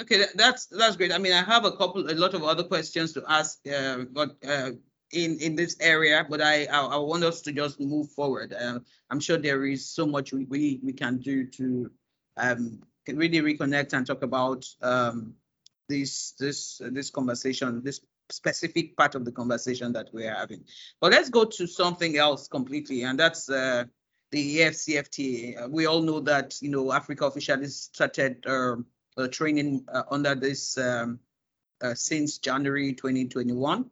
Okay, 0.00 0.24
that's 0.34 0.66
that's 0.66 0.96
great. 0.96 1.12
I 1.12 1.18
mean, 1.18 1.32
I 1.32 1.42
have 1.42 1.66
a 1.66 1.72
couple, 1.72 2.10
a 2.10 2.14
lot 2.14 2.32
of 2.32 2.42
other 2.42 2.64
questions 2.64 3.12
to 3.12 3.24
ask, 3.28 3.58
uh, 3.68 4.04
but 4.10 4.36
uh, 4.48 4.70
in 5.12 5.38
in 5.40 5.56
this 5.56 5.76
area, 5.80 6.26
but 6.28 6.40
I, 6.40 6.64
I, 6.66 6.80
I 6.86 6.96
want 6.96 7.22
us 7.22 7.42
to 7.42 7.52
just 7.52 7.78
move 7.78 8.10
forward. 8.12 8.54
Uh, 8.54 8.78
I'm 9.10 9.20
sure 9.20 9.36
there 9.36 9.66
is 9.66 9.86
so 9.86 10.06
much 10.06 10.32
we 10.32 10.44
we, 10.46 10.80
we 10.82 10.92
can 10.94 11.18
do 11.18 11.46
to 11.46 11.90
um, 12.38 12.80
really 13.08 13.42
reconnect 13.42 13.92
and 13.92 14.06
talk 14.06 14.22
about 14.22 14.64
um, 14.80 15.34
this 15.88 16.32
this 16.38 16.80
this 16.90 17.10
conversation, 17.10 17.82
this 17.84 18.00
specific 18.30 18.96
part 18.96 19.14
of 19.14 19.26
the 19.26 19.32
conversation 19.32 19.92
that 19.92 20.08
we're 20.14 20.34
having. 20.34 20.64
But 21.00 21.12
let's 21.12 21.28
go 21.28 21.44
to 21.44 21.66
something 21.66 22.16
else 22.16 22.48
completely, 22.48 23.02
and 23.02 23.18
that's 23.18 23.50
uh, 23.50 23.84
the 24.30 24.60
AFCFTA. 24.60 25.68
We 25.68 25.84
all 25.84 26.00
know 26.00 26.20
that 26.20 26.56
you 26.62 26.70
know 26.70 26.90
Africa 26.90 27.26
officially 27.26 27.66
started 27.66 28.46
uh, 28.46 28.76
uh, 29.20 29.28
training 29.28 29.84
uh, 29.92 30.02
under 30.10 30.34
this 30.34 30.76
um, 30.78 31.20
uh, 31.82 31.94
since 31.94 32.38
January 32.38 32.92
2021, 32.94 33.90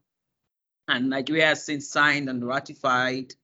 and 0.89 1.11
Nigeria 1.11 1.47
has 1.47 1.65
since 1.65 1.89
signed 1.89 2.29
and 2.29 2.47
ratified. 2.47 3.35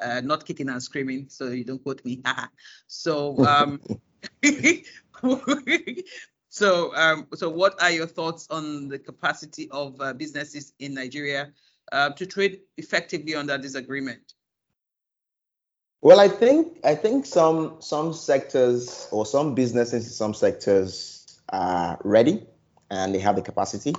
Uh, 0.00 0.20
not 0.24 0.46
kicking 0.46 0.68
and 0.70 0.82
screaming, 0.82 1.28
so 1.28 1.48
you 1.48 1.64
don't 1.64 1.82
quote 1.82 2.04
me. 2.04 2.22
so 2.86 3.44
um, 3.44 3.78
so, 6.48 6.94
um, 6.94 7.26
so 7.34 7.48
what 7.48 7.80
are 7.82 7.90
your 7.90 8.06
thoughts 8.06 8.46
on 8.50 8.88
the 8.88 8.98
capacity 8.98 9.68
of 9.70 10.00
uh, 10.00 10.12
businesses 10.12 10.72
in 10.78 10.94
Nigeria 10.94 11.52
uh, 11.92 12.10
to 12.10 12.26
trade 12.26 12.60
effectively 12.76 13.34
under 13.34 13.58
this 13.58 13.74
agreement? 13.74 14.34
Well, 16.00 16.18
I 16.18 16.28
think 16.28 16.78
I 16.82 16.96
think 16.96 17.26
some 17.26 17.76
some 17.78 18.12
sectors 18.12 19.06
or 19.12 19.24
some 19.24 19.54
businesses 19.54 20.04
in 20.06 20.10
some 20.12 20.34
sectors 20.34 21.11
are 21.48 21.98
ready 22.04 22.46
and 22.90 23.14
they 23.14 23.18
have 23.18 23.36
the 23.36 23.42
capacity. 23.42 23.94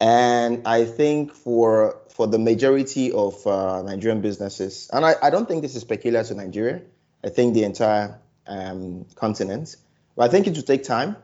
And 0.00 0.66
I 0.66 0.84
think 0.84 1.32
for 1.32 2.00
for 2.10 2.26
the 2.26 2.38
majority 2.38 3.12
of 3.12 3.46
uh, 3.46 3.82
Nigerian 3.82 4.20
businesses, 4.20 4.90
and 4.92 5.04
I, 5.04 5.14
I 5.22 5.30
don't 5.30 5.48
think 5.48 5.62
this 5.62 5.74
is 5.74 5.84
peculiar 5.84 6.22
to 6.24 6.34
Nigeria. 6.34 6.82
I 7.24 7.30
think 7.30 7.54
the 7.54 7.64
entire 7.64 8.20
um, 8.46 9.06
continent 9.14 9.76
but 10.16 10.24
I 10.24 10.28
think 10.28 10.46
it 10.46 10.54
will 10.54 10.62
take 10.62 10.84
time 10.84 11.16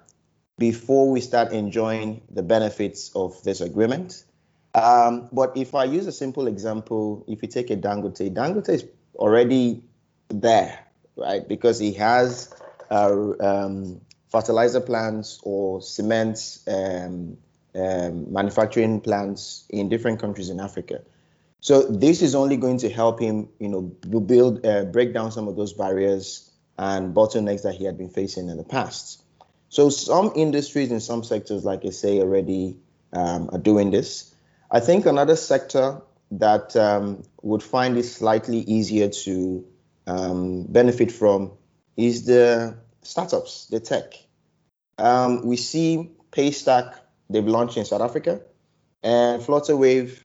before 0.59 1.11
we 1.11 1.21
start 1.21 1.52
enjoying 1.52 2.23
the 2.30 2.42
benefits 2.42 3.11
of 3.14 3.42
this 3.45 3.61
agreement. 3.61 4.25
Um, 4.75 5.28
but 5.33 5.57
if 5.57 5.75
I 5.75 5.85
use 5.85 6.07
a 6.07 6.12
simple 6.12 6.47
example, 6.47 7.25
if 7.28 7.42
you 7.42 7.49
take 7.49 7.71
a 7.71 7.76
Dangote, 7.76 8.33
Dangote 8.35 8.69
is 8.69 8.85
already 9.16 9.85
there, 10.28 10.78
right? 11.16 11.47
Because 11.47 11.78
he 11.78 11.92
has 11.95 12.52
uh, 12.90 13.33
um, 13.40 14.00
fertilizer 14.30 14.80
plants 14.80 15.40
or 15.42 15.82
cement 15.82 16.58
um, 16.68 17.37
um, 17.75 18.32
manufacturing 18.32 19.00
plants 19.00 19.64
in 19.68 19.88
different 19.88 20.20
countries 20.20 20.50
in 20.50 20.60
Africa. 20.60 21.02
So 21.60 21.82
this 21.82 22.22
is 22.22 22.34
only 22.34 22.56
going 22.56 22.78
to 22.78 22.88
help 22.88 23.20
him, 23.20 23.49
you 23.58 23.68
know, 23.68 23.82
build, 23.82 24.64
uh, 24.64 24.84
break 24.84 25.12
down 25.12 25.30
some 25.30 25.46
of 25.46 25.56
those 25.56 25.72
barriers 25.75 26.50
and 26.78 27.14
bottlenecks 27.14 27.62
that 27.62 27.75
he 27.75 27.84
had 27.84 27.99
been 27.99 28.08
facing 28.08 28.49
in 28.49 28.56
the 28.56 28.64
past. 28.64 29.22
So 29.68 29.90
some 29.90 30.32
industries 30.34 30.90
in 30.90 31.00
some 31.00 31.22
sectors, 31.22 31.64
like 31.64 31.84
I 31.84 31.90
say, 31.90 32.20
already 32.20 32.76
um, 33.12 33.50
are 33.52 33.58
doing 33.58 33.90
this. 33.90 34.34
I 34.70 34.80
think 34.80 35.04
another 35.06 35.37
sector 35.37 36.00
that 36.32 36.75
um, 36.76 37.22
would 37.42 37.62
find 37.62 37.99
it 37.99 38.04
slightly 38.04 38.58
easier 38.58 39.08
to 39.08 39.64
um, 40.06 40.62
benefit 40.64 41.12
from 41.12 41.52
is 41.96 42.25
the 42.25 42.76
startups, 43.02 43.66
the 43.66 43.80
tech. 43.80 44.14
Um, 44.99 45.47
we 45.47 45.57
see 45.57 46.11
Paystack, 46.33 46.95
they've 47.28 47.47
launched 47.47 47.76
in 47.76 47.85
South 47.85 48.02
Africa, 48.02 48.40
and 49.02 49.42
Flutterwave 49.42 50.23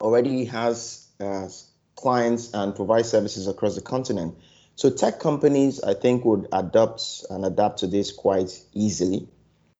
already 0.00 0.44
has 0.46 1.08
uh, 1.20 1.48
clients 1.96 2.52
and 2.54 2.74
provide 2.74 3.06
services 3.06 3.48
across 3.48 3.74
the 3.74 3.80
continent. 3.80 4.36
So 4.76 4.90
tech 4.90 5.20
companies, 5.20 5.82
I 5.82 5.94
think, 5.94 6.24
would 6.24 6.48
adopt 6.52 7.24
and 7.30 7.44
adapt 7.44 7.78
to 7.80 7.86
this 7.86 8.12
quite 8.12 8.60
easily. 8.72 9.28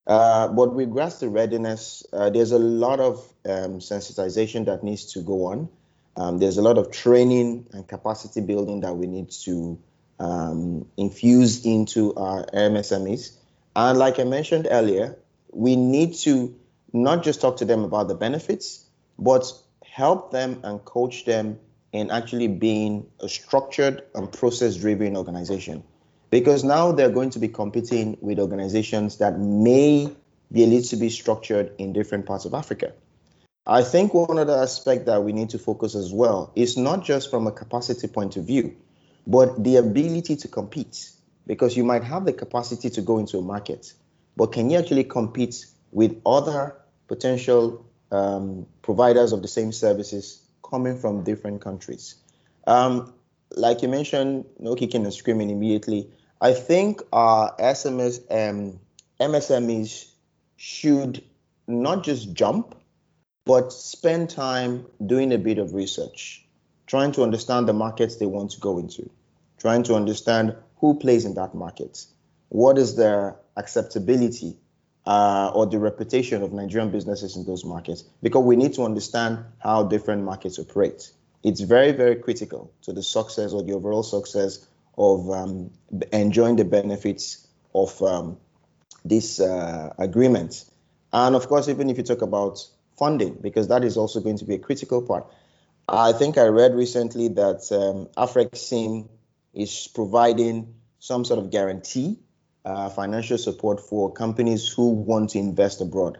Uh, 0.06 0.48
but 0.48 0.74
with 0.74 0.88
regards 0.88 1.18
to 1.18 1.28
readiness, 1.28 2.04
uh, 2.12 2.30
there's 2.30 2.52
a 2.52 2.58
lot 2.58 3.00
of 3.00 3.16
um, 3.46 3.80
sensitization 3.80 4.66
that 4.66 4.84
needs 4.84 5.12
to 5.14 5.20
go 5.20 5.46
on. 5.46 5.68
Um, 6.16 6.38
there's 6.38 6.58
a 6.58 6.62
lot 6.62 6.78
of 6.78 6.92
training 6.92 7.66
and 7.72 7.88
capacity 7.88 8.40
building 8.40 8.80
that 8.80 8.94
we 8.96 9.06
need 9.06 9.30
to 9.30 9.78
um, 10.18 10.86
infuse 10.96 11.64
into 11.64 12.14
our 12.14 12.44
MSMEs. 12.46 13.36
And 13.76 13.98
like 13.98 14.18
I 14.18 14.24
mentioned 14.24 14.68
earlier, 14.70 15.18
we 15.52 15.76
need 15.76 16.14
to 16.14 16.54
not 16.92 17.22
just 17.24 17.40
talk 17.40 17.58
to 17.58 17.64
them 17.64 17.84
about 17.84 18.08
the 18.08 18.14
benefits, 18.14 18.86
but 19.18 19.52
help 19.84 20.30
them 20.30 20.60
and 20.62 20.84
coach 20.84 21.24
them 21.24 21.58
in 21.92 22.10
actually 22.10 22.48
being 22.48 23.06
a 23.20 23.28
structured 23.28 24.02
and 24.14 24.32
process 24.32 24.76
driven 24.76 25.16
organization. 25.16 25.84
Because 26.30 26.64
now 26.64 26.90
they're 26.92 27.10
going 27.10 27.30
to 27.30 27.38
be 27.38 27.48
competing 27.48 28.16
with 28.20 28.40
organizations 28.40 29.18
that 29.18 29.38
may 29.38 30.12
be 30.50 30.64
a 30.64 30.66
little 30.66 30.98
bit 30.98 31.12
structured 31.12 31.72
in 31.78 31.92
different 31.92 32.26
parts 32.26 32.44
of 32.44 32.54
Africa. 32.54 32.92
I 33.66 33.82
think 33.82 34.12
one 34.12 34.38
other 34.38 34.58
aspect 34.58 35.06
that 35.06 35.22
we 35.22 35.32
need 35.32 35.50
to 35.50 35.58
focus 35.58 35.94
as 35.94 36.12
well 36.12 36.52
is 36.54 36.76
not 36.76 37.04
just 37.04 37.30
from 37.30 37.46
a 37.46 37.52
capacity 37.52 38.08
point 38.08 38.36
of 38.36 38.44
view, 38.44 38.76
but 39.26 39.62
the 39.62 39.76
ability 39.76 40.36
to 40.36 40.48
compete. 40.48 41.10
Because 41.46 41.76
you 41.76 41.84
might 41.84 42.02
have 42.04 42.24
the 42.24 42.32
capacity 42.32 42.88
to 42.88 43.02
go 43.02 43.18
into 43.18 43.36
a 43.36 43.42
market, 43.42 43.92
but 44.34 44.46
can 44.46 44.70
you 44.70 44.78
actually 44.78 45.04
compete 45.04 45.66
with 45.92 46.18
other 46.24 46.74
potential 47.06 47.84
um, 48.10 48.66
providers 48.82 49.32
of 49.32 49.42
the 49.42 49.48
same 49.48 49.72
services 49.72 50.42
coming 50.62 50.98
from 50.98 51.24
different 51.24 51.60
countries. 51.60 52.16
Um, 52.66 53.12
like 53.50 53.82
you 53.82 53.88
mentioned, 53.88 54.46
no 54.58 54.74
kicking 54.74 55.04
and 55.04 55.12
screaming 55.12 55.50
immediately. 55.50 56.10
I 56.40 56.52
think 56.52 57.02
our 57.12 57.54
SMS 57.56 58.20
um, 58.30 58.80
MSMEs 59.20 60.10
should 60.56 61.22
not 61.66 62.04
just 62.04 62.32
jump, 62.32 62.74
but 63.44 63.72
spend 63.72 64.30
time 64.30 64.86
doing 65.04 65.32
a 65.32 65.38
bit 65.38 65.58
of 65.58 65.74
research, 65.74 66.43
trying 66.86 67.12
to 67.12 67.22
understand 67.22 67.68
the 67.68 67.72
markets 67.72 68.16
they 68.16 68.26
want 68.26 68.50
to 68.52 68.60
go 68.60 68.78
into, 68.78 69.10
trying 69.58 69.82
to 69.84 69.94
understand 69.94 70.54
who 70.76 70.94
plays 70.98 71.24
in 71.24 71.34
that 71.34 71.54
market, 71.54 72.04
what 72.48 72.78
is 72.78 72.96
their 72.96 73.36
acceptability 73.56 74.56
uh, 75.06 75.50
or 75.54 75.66
the 75.66 75.78
reputation 75.78 76.42
of 76.42 76.52
Nigerian 76.52 76.90
businesses 76.90 77.36
in 77.36 77.44
those 77.44 77.64
markets 77.64 78.02
because 78.22 78.44
we 78.44 78.56
need 78.56 78.74
to 78.74 78.84
understand 78.84 79.38
how 79.58 79.84
different 79.84 80.24
markets 80.24 80.58
operate. 80.58 81.10
It's 81.42 81.60
very, 81.60 81.92
very 81.92 82.16
critical 82.16 82.72
to 82.82 82.92
the 82.92 83.02
success 83.02 83.52
or 83.52 83.62
the 83.62 83.74
overall 83.74 84.02
success 84.02 84.66
of 84.96 85.30
um, 85.30 85.70
enjoying 86.12 86.56
the 86.56 86.64
benefits 86.64 87.46
of 87.74 88.00
um, 88.02 88.38
this 89.04 89.40
uh, 89.40 89.92
agreement. 89.98 90.64
And 91.12 91.34
of 91.36 91.48
course, 91.48 91.68
even 91.68 91.90
if 91.90 91.98
you 91.98 92.02
talk 92.02 92.22
about 92.22 92.66
funding, 92.98 93.34
because 93.40 93.68
that 93.68 93.84
is 93.84 93.96
also 93.96 94.20
going 94.20 94.38
to 94.38 94.44
be 94.44 94.54
a 94.54 94.58
critical 94.58 95.02
part. 95.02 95.26
I 95.88 96.12
think 96.12 96.38
I 96.38 96.46
read 96.46 96.74
recently 96.74 97.28
that 97.28 97.70
um, 97.72 98.08
is 99.54 99.88
providing 99.94 100.74
some 100.98 101.24
sort 101.24 101.38
of 101.38 101.50
guarantee 101.50 102.18
uh, 102.64 102.88
financial 102.88 103.36
support 103.36 103.80
for 103.80 104.12
companies 104.12 104.68
who 104.68 104.90
want 104.90 105.30
to 105.30 105.38
invest 105.38 105.80
abroad. 105.82 106.18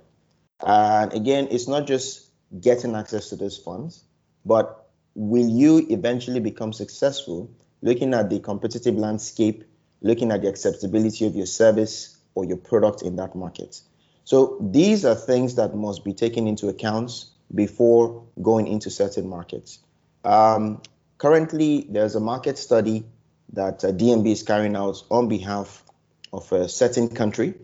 And 0.61 1.13
again, 1.15 1.49
it's 1.51 1.67
not 1.67 1.87
just 1.87 2.29
getting 2.61 2.95
access 2.95 3.31
to 3.31 3.37
those 3.37 3.57
funds, 3.57 4.05
but 4.45 4.91
will 5.15 5.49
you 5.49 5.87
eventually 5.91 6.41
become 6.41 6.73
successful 6.73 7.51
looking 7.81 8.15
at 8.15 8.31
the 8.31 8.41
competitive 8.41 8.95
landscape, 8.95 9.65
looking 10.03 10.31
at 10.31 10.43
the 10.43 10.49
acceptability 10.49 11.27
of 11.27 11.35
your 11.35 11.47
service 11.47 12.19
or 12.35 12.45
your 12.45 12.59
product 12.59 13.03
in 13.03 13.17
that 13.17 13.35
market? 13.35 13.81
So 14.25 14.59
these 14.61 15.05
are 15.05 15.15
things 15.15 15.55
that 15.57 15.75
must 15.75 16.05
be 16.05 16.13
taken 16.13 16.47
into 16.47 16.69
account 16.69 17.27
before 17.55 18.27
going 18.41 18.67
into 18.67 18.91
certain 18.91 19.29
markets. 19.29 19.79
Um, 20.25 20.83
currently, 21.19 21.87
there's 21.89 22.15
a 22.15 22.21
market 22.21 22.59
study 22.59 23.05
that 23.53 23.85
uh, 23.85 23.93
DNB 23.93 24.33
is 24.33 24.43
carrying 24.43 24.77
out 24.77 25.03
on 25.11 25.29
behalf 25.29 25.85
of 26.33 26.51
a 26.53 26.69
certain 26.69 27.09
country. 27.09 27.55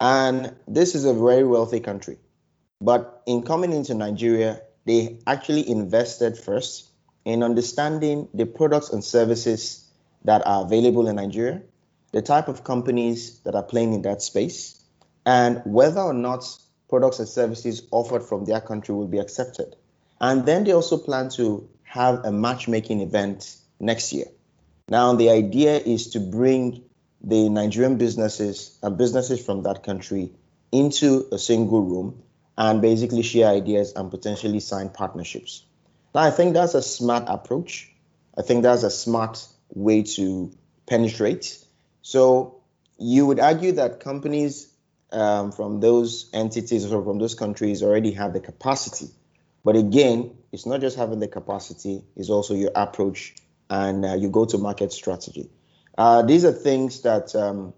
And 0.00 0.54
this 0.66 0.94
is 0.94 1.04
a 1.04 1.14
very 1.14 1.44
wealthy 1.44 1.80
country. 1.80 2.18
But 2.80 3.22
in 3.26 3.42
coming 3.42 3.72
into 3.72 3.94
Nigeria, 3.94 4.60
they 4.84 5.18
actually 5.26 5.68
invested 5.68 6.36
first 6.36 6.90
in 7.24 7.42
understanding 7.42 8.28
the 8.34 8.46
products 8.46 8.90
and 8.90 9.02
services 9.02 9.84
that 10.24 10.46
are 10.46 10.64
available 10.64 11.08
in 11.08 11.16
Nigeria, 11.16 11.62
the 12.12 12.22
type 12.22 12.48
of 12.48 12.64
companies 12.64 13.40
that 13.40 13.54
are 13.54 13.62
playing 13.62 13.94
in 13.94 14.02
that 14.02 14.22
space, 14.22 14.80
and 15.24 15.62
whether 15.64 16.00
or 16.00 16.12
not 16.12 16.44
products 16.88 17.18
and 17.18 17.28
services 17.28 17.86
offered 17.90 18.22
from 18.22 18.44
their 18.44 18.60
country 18.60 18.94
will 18.94 19.08
be 19.08 19.18
accepted. 19.18 19.76
And 20.20 20.46
then 20.46 20.64
they 20.64 20.72
also 20.72 20.98
plan 20.98 21.28
to 21.30 21.68
have 21.82 22.24
a 22.24 22.32
matchmaking 22.32 23.00
event 23.00 23.56
next 23.80 24.12
year. 24.12 24.26
Now, 24.88 25.14
the 25.14 25.30
idea 25.30 25.76
is 25.78 26.10
to 26.10 26.20
bring 26.20 26.84
the 27.22 27.48
Nigerian 27.48 27.96
businesses 27.96 28.78
and 28.82 28.96
businesses 28.96 29.44
from 29.44 29.62
that 29.62 29.82
country 29.82 30.32
into 30.70 31.26
a 31.32 31.38
single 31.38 31.82
room 31.82 32.22
and 32.56 32.80
basically 32.80 33.22
share 33.22 33.48
ideas 33.48 33.92
and 33.94 34.10
potentially 34.10 34.60
sign 34.60 34.88
partnerships. 34.90 35.64
Now, 36.14 36.22
I 36.22 36.30
think 36.30 36.54
that's 36.54 36.74
a 36.74 36.82
smart 36.82 37.24
approach. 37.26 37.92
I 38.38 38.42
think 38.42 38.62
that's 38.62 38.82
a 38.82 38.90
smart 38.90 39.44
way 39.70 40.02
to 40.02 40.52
penetrate. 40.86 41.58
So, 42.02 42.60
you 42.98 43.26
would 43.26 43.40
argue 43.40 43.72
that 43.72 44.00
companies 44.00 44.68
um, 45.12 45.52
from 45.52 45.80
those 45.80 46.30
entities 46.32 46.90
or 46.92 47.02
from 47.02 47.18
those 47.18 47.34
countries 47.34 47.82
already 47.82 48.12
have 48.12 48.32
the 48.32 48.40
capacity. 48.40 49.08
But 49.64 49.76
again, 49.76 50.36
it's 50.52 50.66
not 50.66 50.80
just 50.80 50.96
having 50.96 51.20
the 51.20 51.28
capacity, 51.28 52.02
it's 52.16 52.30
also 52.30 52.54
your 52.54 52.70
approach 52.74 53.34
and 53.68 54.04
uh, 54.04 54.14
your 54.14 54.30
go 54.30 54.44
to 54.44 54.58
market 54.58 54.92
strategy. 54.92 55.50
Uh, 55.98 56.22
these 56.22 56.44
are 56.44 56.52
things 56.52 57.02
that 57.02 57.34
um, 57.34 57.74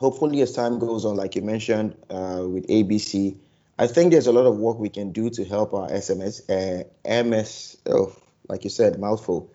hopefully, 0.00 0.40
as 0.40 0.52
time 0.52 0.78
goes 0.78 1.04
on, 1.04 1.16
like 1.16 1.36
you 1.36 1.42
mentioned 1.42 1.96
uh, 2.08 2.42
with 2.46 2.66
ABC, 2.68 3.36
I 3.78 3.86
think 3.86 4.12
there's 4.12 4.26
a 4.26 4.32
lot 4.32 4.46
of 4.46 4.58
work 4.58 4.78
we 4.78 4.90
can 4.90 5.12
do 5.12 5.30
to 5.30 5.44
help 5.44 5.74
our 5.74 5.88
SMS, 5.88 6.48
uh, 6.48 6.84
MS, 7.24 7.76
oh, 7.86 8.14
like 8.48 8.64
you 8.64 8.70
said, 8.70 8.98
mouthful, 8.98 9.52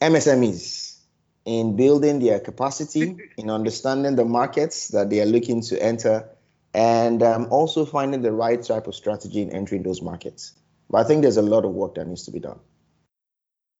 MSMEs 0.00 0.98
in 1.44 1.76
building 1.76 2.18
their 2.18 2.40
capacity, 2.40 3.16
in 3.36 3.50
understanding 3.50 4.16
the 4.16 4.24
markets 4.24 4.88
that 4.88 5.08
they 5.08 5.20
are 5.20 5.26
looking 5.26 5.62
to 5.62 5.82
enter, 5.82 6.28
and 6.74 7.22
um, 7.22 7.46
also 7.50 7.84
finding 7.84 8.22
the 8.22 8.32
right 8.32 8.62
type 8.62 8.86
of 8.86 8.94
strategy 8.94 9.42
in 9.42 9.50
entering 9.50 9.82
those 9.82 10.02
markets. 10.02 10.54
But 10.88 10.98
I 10.98 11.04
think 11.04 11.22
there's 11.22 11.36
a 11.36 11.42
lot 11.42 11.64
of 11.64 11.72
work 11.72 11.94
that 11.96 12.06
needs 12.06 12.24
to 12.24 12.30
be 12.30 12.40
done. 12.40 12.58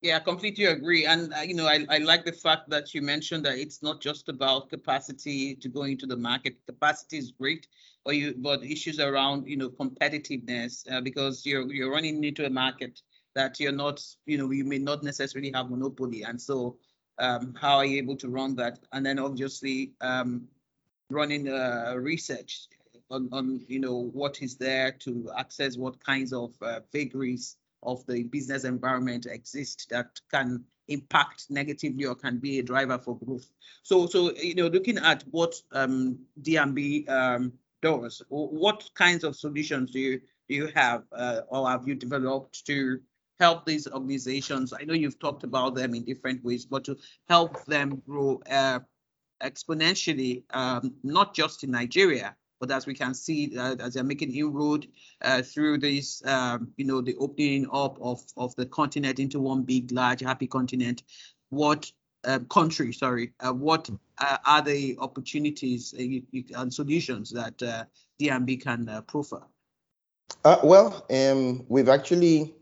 Yeah, 0.02 0.16
I 0.16 0.20
completely 0.20 0.64
agree. 0.64 1.04
And, 1.04 1.32
uh, 1.34 1.40
you 1.40 1.54
know, 1.54 1.66
I, 1.66 1.84
I 1.90 1.98
like 1.98 2.24
the 2.24 2.32
fact 2.32 2.70
that 2.70 2.94
you 2.94 3.02
mentioned 3.02 3.44
that 3.44 3.58
it's 3.58 3.82
not 3.82 4.00
just 4.00 4.30
about 4.30 4.70
capacity 4.70 5.54
to 5.56 5.68
go 5.68 5.82
into 5.82 6.06
the 6.06 6.16
market. 6.16 6.56
Capacity 6.66 7.18
is 7.18 7.32
great, 7.32 7.68
but 8.04 8.16
you 8.16 8.34
but 8.38 8.64
issues 8.64 8.98
around, 8.98 9.46
you 9.46 9.58
know, 9.58 9.68
competitiveness 9.68 10.90
uh, 10.90 11.02
because 11.02 11.44
you're 11.44 11.70
you're 11.70 11.92
running 11.92 12.24
into 12.24 12.46
a 12.46 12.50
market 12.50 13.02
that 13.34 13.60
you're 13.60 13.72
not, 13.72 14.02
you 14.24 14.38
know, 14.38 14.50
you 14.50 14.64
may 14.64 14.78
not 14.78 15.02
necessarily 15.02 15.52
have 15.52 15.70
monopoly. 15.70 16.22
And 16.22 16.40
so 16.40 16.78
um, 17.18 17.54
how 17.60 17.76
are 17.76 17.84
you 17.84 17.98
able 17.98 18.16
to 18.16 18.30
run 18.30 18.56
that? 18.56 18.78
And 18.92 19.04
then 19.04 19.18
obviously 19.18 19.92
um, 20.00 20.48
running 21.10 21.48
uh, 21.48 21.94
research 21.96 22.68
on, 23.10 23.28
on, 23.32 23.60
you 23.68 23.80
know, 23.80 24.10
what 24.12 24.42
is 24.42 24.56
there 24.56 24.92
to 24.92 25.30
access 25.36 25.76
what 25.76 26.02
kinds 26.04 26.32
of 26.32 26.54
uh, 26.62 26.80
vagaries 26.92 27.56
of 27.82 28.04
the 28.06 28.24
business 28.24 28.64
environment 28.64 29.26
exist 29.26 29.88
that 29.90 30.20
can 30.30 30.64
impact 30.88 31.46
negatively 31.50 32.04
or 32.04 32.14
can 32.14 32.38
be 32.38 32.58
a 32.58 32.62
driver 32.62 32.98
for 32.98 33.16
growth. 33.18 33.50
So, 33.82 34.06
so 34.06 34.32
you 34.34 34.54
know, 34.54 34.66
looking 34.66 34.98
at 34.98 35.22
what 35.30 35.54
um, 35.72 36.18
DNB 36.42 37.08
um, 37.08 37.52
does, 37.80 38.22
what 38.28 38.90
kinds 38.94 39.24
of 39.24 39.36
solutions 39.36 39.92
do 39.92 40.00
you 40.00 40.20
do 40.48 40.56
you 40.56 40.66
have 40.74 41.04
uh, 41.12 41.42
or 41.48 41.70
have 41.70 41.86
you 41.86 41.94
developed 41.94 42.66
to 42.66 43.00
help 43.38 43.64
these 43.64 43.86
organizations? 43.86 44.72
I 44.72 44.84
know 44.84 44.94
you've 44.94 45.20
talked 45.20 45.44
about 45.44 45.76
them 45.76 45.94
in 45.94 46.04
different 46.04 46.44
ways, 46.44 46.66
but 46.66 46.84
to 46.84 46.96
help 47.28 47.64
them 47.66 48.02
grow 48.06 48.42
uh, 48.50 48.80
exponentially, 49.40 50.42
um, 50.50 50.94
not 51.04 51.34
just 51.34 51.62
in 51.62 51.70
Nigeria, 51.70 52.36
but 52.60 52.70
as 52.70 52.86
we 52.86 52.94
can 52.94 53.14
see, 53.14 53.56
uh, 53.56 53.74
as 53.80 53.94
they're 53.94 54.04
making 54.04 54.36
inroad 54.36 54.86
uh, 55.22 55.42
through 55.42 55.78
this, 55.78 56.24
um, 56.26 56.68
you 56.76 56.84
know, 56.84 57.00
the 57.00 57.16
opening 57.16 57.66
up 57.72 57.98
of, 58.00 58.22
of 58.36 58.54
the 58.56 58.66
continent 58.66 59.18
into 59.18 59.40
one 59.40 59.62
big, 59.62 59.90
large, 59.90 60.20
happy 60.20 60.46
continent, 60.46 61.02
what 61.48 61.90
uh, 62.24 62.38
country, 62.50 62.92
sorry, 62.92 63.32
uh, 63.40 63.52
what 63.52 63.88
uh, 64.18 64.36
are 64.44 64.62
the 64.62 64.96
opportunities 65.00 65.94
and 65.94 66.72
solutions 66.72 67.30
that 67.30 67.62
uh, 67.62 67.84
DNB 68.20 68.62
can 68.62 69.02
proffer? 69.08 69.42
well, 70.62 71.06
um, 71.10 71.64
we've 71.68 71.88
actually 71.88 72.54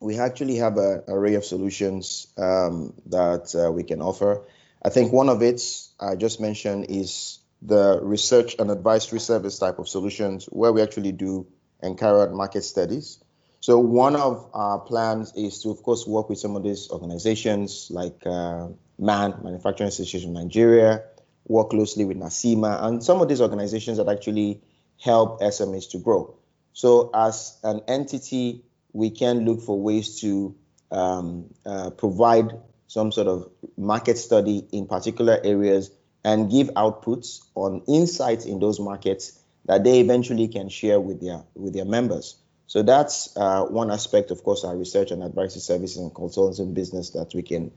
we 0.00 0.18
actually 0.18 0.56
have 0.56 0.76
an 0.76 1.02
array 1.08 1.34
of 1.34 1.44
solutions 1.44 2.28
um, 2.36 2.94
that 3.06 3.72
we 3.74 3.82
can 3.82 4.00
offer. 4.00 4.42
I 4.82 4.90
think 4.90 5.12
one 5.12 5.28
of 5.28 5.42
it 5.42 5.62
I 5.98 6.14
just 6.14 6.40
mentioned 6.40 6.86
is 6.90 7.38
the 7.62 8.00
research 8.02 8.56
and 8.58 8.70
advisory 8.70 9.20
service 9.20 9.58
type 9.58 9.78
of 9.78 9.88
solutions 9.88 10.46
where 10.46 10.72
we 10.72 10.82
actually 10.82 11.12
do 11.12 11.46
and 11.80 11.98
carry 11.98 12.22
out 12.22 12.32
market 12.32 12.62
studies. 12.62 13.18
So 13.60 13.78
one 13.78 14.16
of 14.16 14.48
our 14.54 14.78
plans 14.78 15.32
is 15.34 15.62
to, 15.62 15.70
of 15.70 15.82
course, 15.82 16.06
work 16.06 16.28
with 16.28 16.38
some 16.38 16.56
of 16.56 16.62
these 16.62 16.90
organizations 16.90 17.88
like 17.90 18.24
uh, 18.26 18.68
MAN, 18.98 19.34
Manufacturing 19.42 19.88
Association 19.88 20.36
of 20.36 20.42
Nigeria, 20.42 21.02
work 21.46 21.70
closely 21.70 22.04
with 22.04 22.16
Nasima, 22.16 22.82
and 22.84 23.02
some 23.02 23.20
of 23.20 23.28
these 23.28 23.40
organizations 23.40 23.98
that 23.98 24.08
actually 24.08 24.60
help 25.00 25.40
SMEs 25.40 25.90
to 25.90 25.98
grow. 25.98 26.36
So 26.72 27.10
as 27.14 27.58
an 27.62 27.80
entity, 27.88 28.64
we 28.92 29.10
can 29.10 29.44
look 29.44 29.62
for 29.62 29.80
ways 29.80 30.20
to 30.20 30.54
um, 30.90 31.52
uh, 31.64 31.90
provide 31.90 32.52
some 32.86 33.10
sort 33.12 33.26
of 33.26 33.50
market 33.76 34.16
study 34.18 34.66
in 34.72 34.86
particular 34.86 35.40
areas 35.42 35.90
and 36.26 36.50
give 36.50 36.68
outputs 36.74 37.40
on 37.54 37.82
insights 37.86 38.46
in 38.46 38.58
those 38.58 38.80
markets 38.80 39.40
that 39.66 39.84
they 39.84 40.00
eventually 40.00 40.48
can 40.48 40.68
share 40.68 41.00
with 41.00 41.20
their 41.20 41.44
with 41.54 41.72
their 41.72 41.84
members. 41.84 42.34
So 42.66 42.82
that's 42.82 43.34
uh, 43.36 43.62
one 43.66 43.92
aspect, 43.92 44.32
of 44.32 44.42
course, 44.42 44.64
our 44.64 44.76
research 44.76 45.12
and 45.12 45.22
advisory 45.22 45.60
services 45.60 45.98
and 45.98 46.12
consulting 46.12 46.74
business 46.74 47.10
that 47.10 47.32
we 47.32 47.42
can 47.42 47.70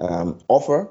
um, 0.00 0.38
offer 0.48 0.90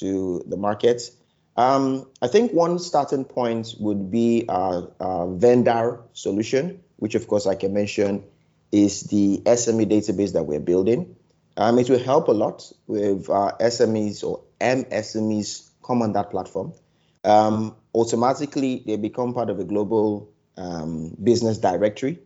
to 0.00 0.42
the 0.46 0.56
market. 0.56 1.10
Um, 1.54 2.08
I 2.22 2.28
think 2.28 2.52
one 2.52 2.78
starting 2.78 3.26
point 3.26 3.74
would 3.78 4.10
be 4.10 4.46
our, 4.48 4.88
vendor 5.36 6.00
solution, 6.14 6.82
which, 6.96 7.14
of 7.14 7.28
course, 7.28 7.46
I 7.46 7.56
can 7.56 7.74
mention 7.74 8.24
is 8.72 9.02
the 9.02 9.42
SME 9.44 9.86
database 9.86 10.32
that 10.32 10.44
we're 10.44 10.60
building. 10.60 11.14
Um, 11.58 11.78
it 11.78 11.90
will 11.90 12.02
help 12.02 12.28
a 12.28 12.32
lot 12.32 12.72
with 12.86 13.28
our 13.28 13.56
SMEs 13.58 14.24
or 14.24 14.40
MSMEs 14.60 15.68
come 15.84 16.02
on 16.02 16.12
that 16.12 16.30
platform. 16.30 16.72
Um, 17.24 17.76
automatically, 17.94 18.82
they 18.86 18.96
become 18.96 19.32
part 19.32 19.50
of 19.50 19.58
a 19.58 19.64
global 19.64 20.30
um, 20.56 21.16
business 21.22 21.58
directory. 21.58 22.18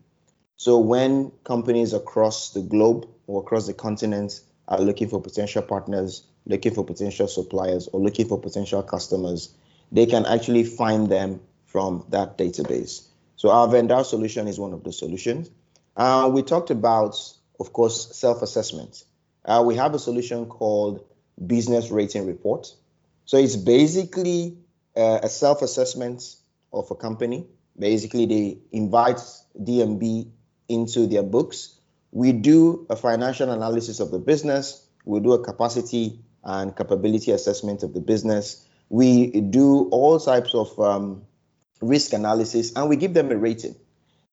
So 0.56 0.78
when 0.78 1.30
companies 1.44 1.92
across 1.92 2.52
the 2.52 2.62
globe 2.62 3.08
or 3.26 3.40
across 3.42 3.66
the 3.66 3.74
continent 3.74 4.40
are 4.66 4.80
looking 4.80 5.08
for 5.08 5.20
potential 5.20 5.62
partners, 5.62 6.24
looking 6.46 6.74
for 6.74 6.84
potential 6.84 7.28
suppliers, 7.28 7.88
or 7.92 8.00
looking 8.00 8.26
for 8.26 8.40
potential 8.40 8.82
customers, 8.82 9.54
they 9.92 10.06
can 10.06 10.26
actually 10.26 10.64
find 10.64 11.08
them 11.08 11.40
from 11.66 12.04
that 12.08 12.36
database. 12.36 13.06
So 13.36 13.50
our 13.50 13.68
vendor 13.68 14.02
solution 14.02 14.48
is 14.48 14.58
one 14.58 14.72
of 14.72 14.82
the 14.82 14.92
solutions. 14.92 15.48
Uh, 15.96 16.28
we 16.32 16.42
talked 16.42 16.70
about, 16.70 17.16
of 17.60 17.72
course, 17.72 18.16
self-assessment. 18.16 19.04
Uh, 19.44 19.62
we 19.64 19.76
have 19.76 19.94
a 19.94 19.98
solution 19.98 20.46
called 20.46 21.04
Business 21.46 21.90
Rating 21.90 22.26
Report. 22.26 22.72
So 23.28 23.36
it's 23.36 23.56
basically 23.56 24.56
uh, 24.96 25.20
a 25.22 25.28
self-assessment 25.28 26.36
of 26.72 26.90
a 26.90 26.94
company. 26.94 27.46
Basically, 27.78 28.24
they 28.24 28.58
invite 28.72 29.20
DNB 29.54 30.30
into 30.70 31.06
their 31.06 31.22
books. 31.22 31.78
We 32.10 32.32
do 32.32 32.86
a 32.88 32.96
financial 32.96 33.50
analysis 33.50 34.00
of 34.00 34.10
the 34.12 34.18
business. 34.18 34.82
We 35.04 35.20
do 35.20 35.34
a 35.34 35.44
capacity 35.44 36.20
and 36.42 36.74
capability 36.74 37.30
assessment 37.32 37.82
of 37.82 37.92
the 37.92 38.00
business. 38.00 38.66
We 38.88 39.42
do 39.42 39.90
all 39.90 40.18
types 40.18 40.54
of 40.54 40.80
um, 40.80 41.26
risk 41.82 42.14
analysis 42.14 42.72
and 42.76 42.88
we 42.88 42.96
give 42.96 43.12
them 43.12 43.30
a 43.30 43.36
rating. 43.36 43.76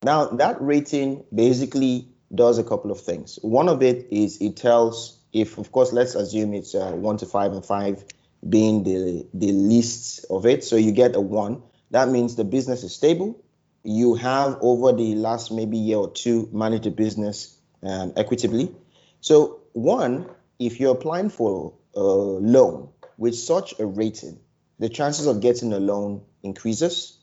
Now, 0.03 0.27
that 0.27 0.62
rating 0.62 1.25
basically 1.34 2.08
does 2.34 2.60
a 2.60 2.63
couple 2.63 2.91
of 2.91 3.01
things. 3.01 3.39
One 3.41 3.67
of 3.67 3.84
it 3.84 4.08
is 4.10 4.41
it 4.41 4.55
tells 4.55 5.19
if, 5.34 5.58
of 5.58 5.73
course, 5.73 5.91
let's 5.91 6.15
assume 6.15 6.53
it's 6.53 6.73
uh, 6.73 6.93
one 6.93 7.17
to 7.17 7.25
five 7.25 7.51
and 7.51 7.65
five 7.65 8.05
being 8.47 8.84
the, 8.84 9.27
the 9.34 9.51
least 9.51 10.25
of 10.29 10.45
it. 10.45 10.63
So 10.63 10.75
you 10.75 10.91
get 10.91 11.15
a 11.15 11.21
one. 11.21 11.63
That 11.91 12.10
means 12.10 12.36
the 12.36 12.43
business 12.43 12.84
is 12.84 12.93
stable. 12.93 13.43
You 13.84 14.15
have 14.15 14.58
over 14.62 14.91
the 14.91 15.15
last 15.15 15.51
maybe 15.51 15.77
year 15.77 15.97
or 15.97 16.12
two 16.12 16.49
managed 16.51 16.84
the 16.84 16.91
business 16.91 17.58
um, 17.84 18.13
equitably. 18.15 18.73
So 19.21 19.62
one, 19.73 20.29
if 20.60 20.79
you're 20.79 20.93
applying 20.93 21.29
for 21.29 21.73
a 21.95 22.01
loan 22.01 22.89
with 23.17 23.36
such 23.36 23.79
a 23.79 23.86
rating, 23.86 24.39
the 24.79 24.89
chances 24.89 25.27
of 25.27 25.41
getting 25.41 25.71
a 25.73 25.79
loan 25.79 26.21
increases. 26.43 27.17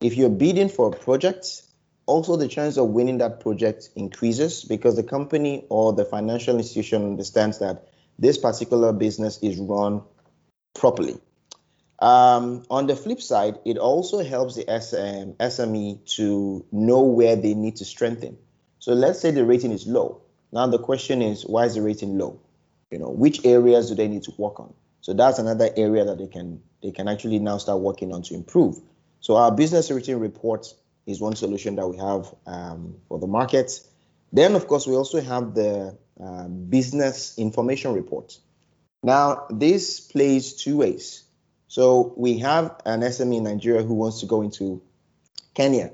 If 0.00 0.16
you're 0.16 0.30
bidding 0.30 0.68
for 0.68 0.88
a 0.88 0.96
project, 0.96 1.62
also 2.06 2.36
the 2.36 2.48
chance 2.48 2.76
of 2.76 2.88
winning 2.88 3.18
that 3.18 3.40
project 3.40 3.90
increases 3.96 4.64
because 4.64 4.96
the 4.96 5.02
company 5.02 5.66
or 5.68 5.92
the 5.92 6.04
financial 6.04 6.56
institution 6.56 7.04
understands 7.04 7.58
that 7.58 7.88
this 8.18 8.38
particular 8.38 8.92
business 8.92 9.38
is 9.42 9.56
run 9.58 10.02
properly. 10.74 11.18
Um, 12.00 12.64
on 12.70 12.86
the 12.86 12.96
flip 12.96 13.22
side, 13.22 13.58
it 13.64 13.78
also 13.78 14.22
helps 14.22 14.56
the 14.56 14.62
SM, 14.62 15.40
SME 15.42 16.04
to 16.16 16.64
know 16.70 17.02
where 17.02 17.36
they 17.36 17.54
need 17.54 17.76
to 17.76 17.84
strengthen. 17.84 18.36
So 18.78 18.92
let's 18.92 19.20
say 19.20 19.30
the 19.30 19.44
rating 19.44 19.70
is 19.70 19.86
low. 19.86 20.20
Now 20.52 20.66
the 20.66 20.78
question 20.78 21.22
is, 21.22 21.44
why 21.44 21.64
is 21.64 21.74
the 21.74 21.82
rating 21.82 22.18
low? 22.18 22.40
You 22.90 22.98
know, 22.98 23.08
which 23.08 23.44
areas 23.44 23.88
do 23.88 23.94
they 23.94 24.08
need 24.08 24.24
to 24.24 24.32
work 24.36 24.60
on? 24.60 24.74
So 25.00 25.12
that's 25.14 25.38
another 25.38 25.70
area 25.76 26.04
that 26.04 26.18
they 26.18 26.26
can 26.26 26.62
they 26.82 26.90
can 26.90 27.08
actually 27.08 27.38
now 27.38 27.58
start 27.58 27.80
working 27.80 28.12
on 28.12 28.22
to 28.22 28.34
improve. 28.34 28.80
So 29.20 29.36
our 29.36 29.50
business 29.50 29.90
rating 29.90 30.20
report 30.20 30.66
is 31.06 31.20
one 31.20 31.34
solution 31.34 31.76
that 31.76 31.86
we 31.88 31.96
have 31.96 32.34
um, 32.46 32.96
for 33.08 33.18
the 33.18 33.26
market. 33.26 33.80
Then, 34.32 34.54
of 34.54 34.66
course, 34.66 34.86
we 34.86 34.94
also 34.94 35.20
have 35.20 35.54
the 35.54 35.96
uh, 36.22 36.48
business 36.48 37.38
information 37.38 37.94
report. 37.94 38.38
Now, 39.04 39.44
this 39.50 40.00
plays 40.00 40.54
two 40.54 40.78
ways. 40.78 41.24
So 41.68 42.14
we 42.16 42.38
have 42.38 42.74
an 42.86 43.02
SME 43.02 43.36
in 43.36 43.44
Nigeria 43.44 43.82
who 43.82 43.92
wants 43.92 44.20
to 44.20 44.26
go 44.26 44.40
into 44.40 44.80
Kenya, 45.52 45.92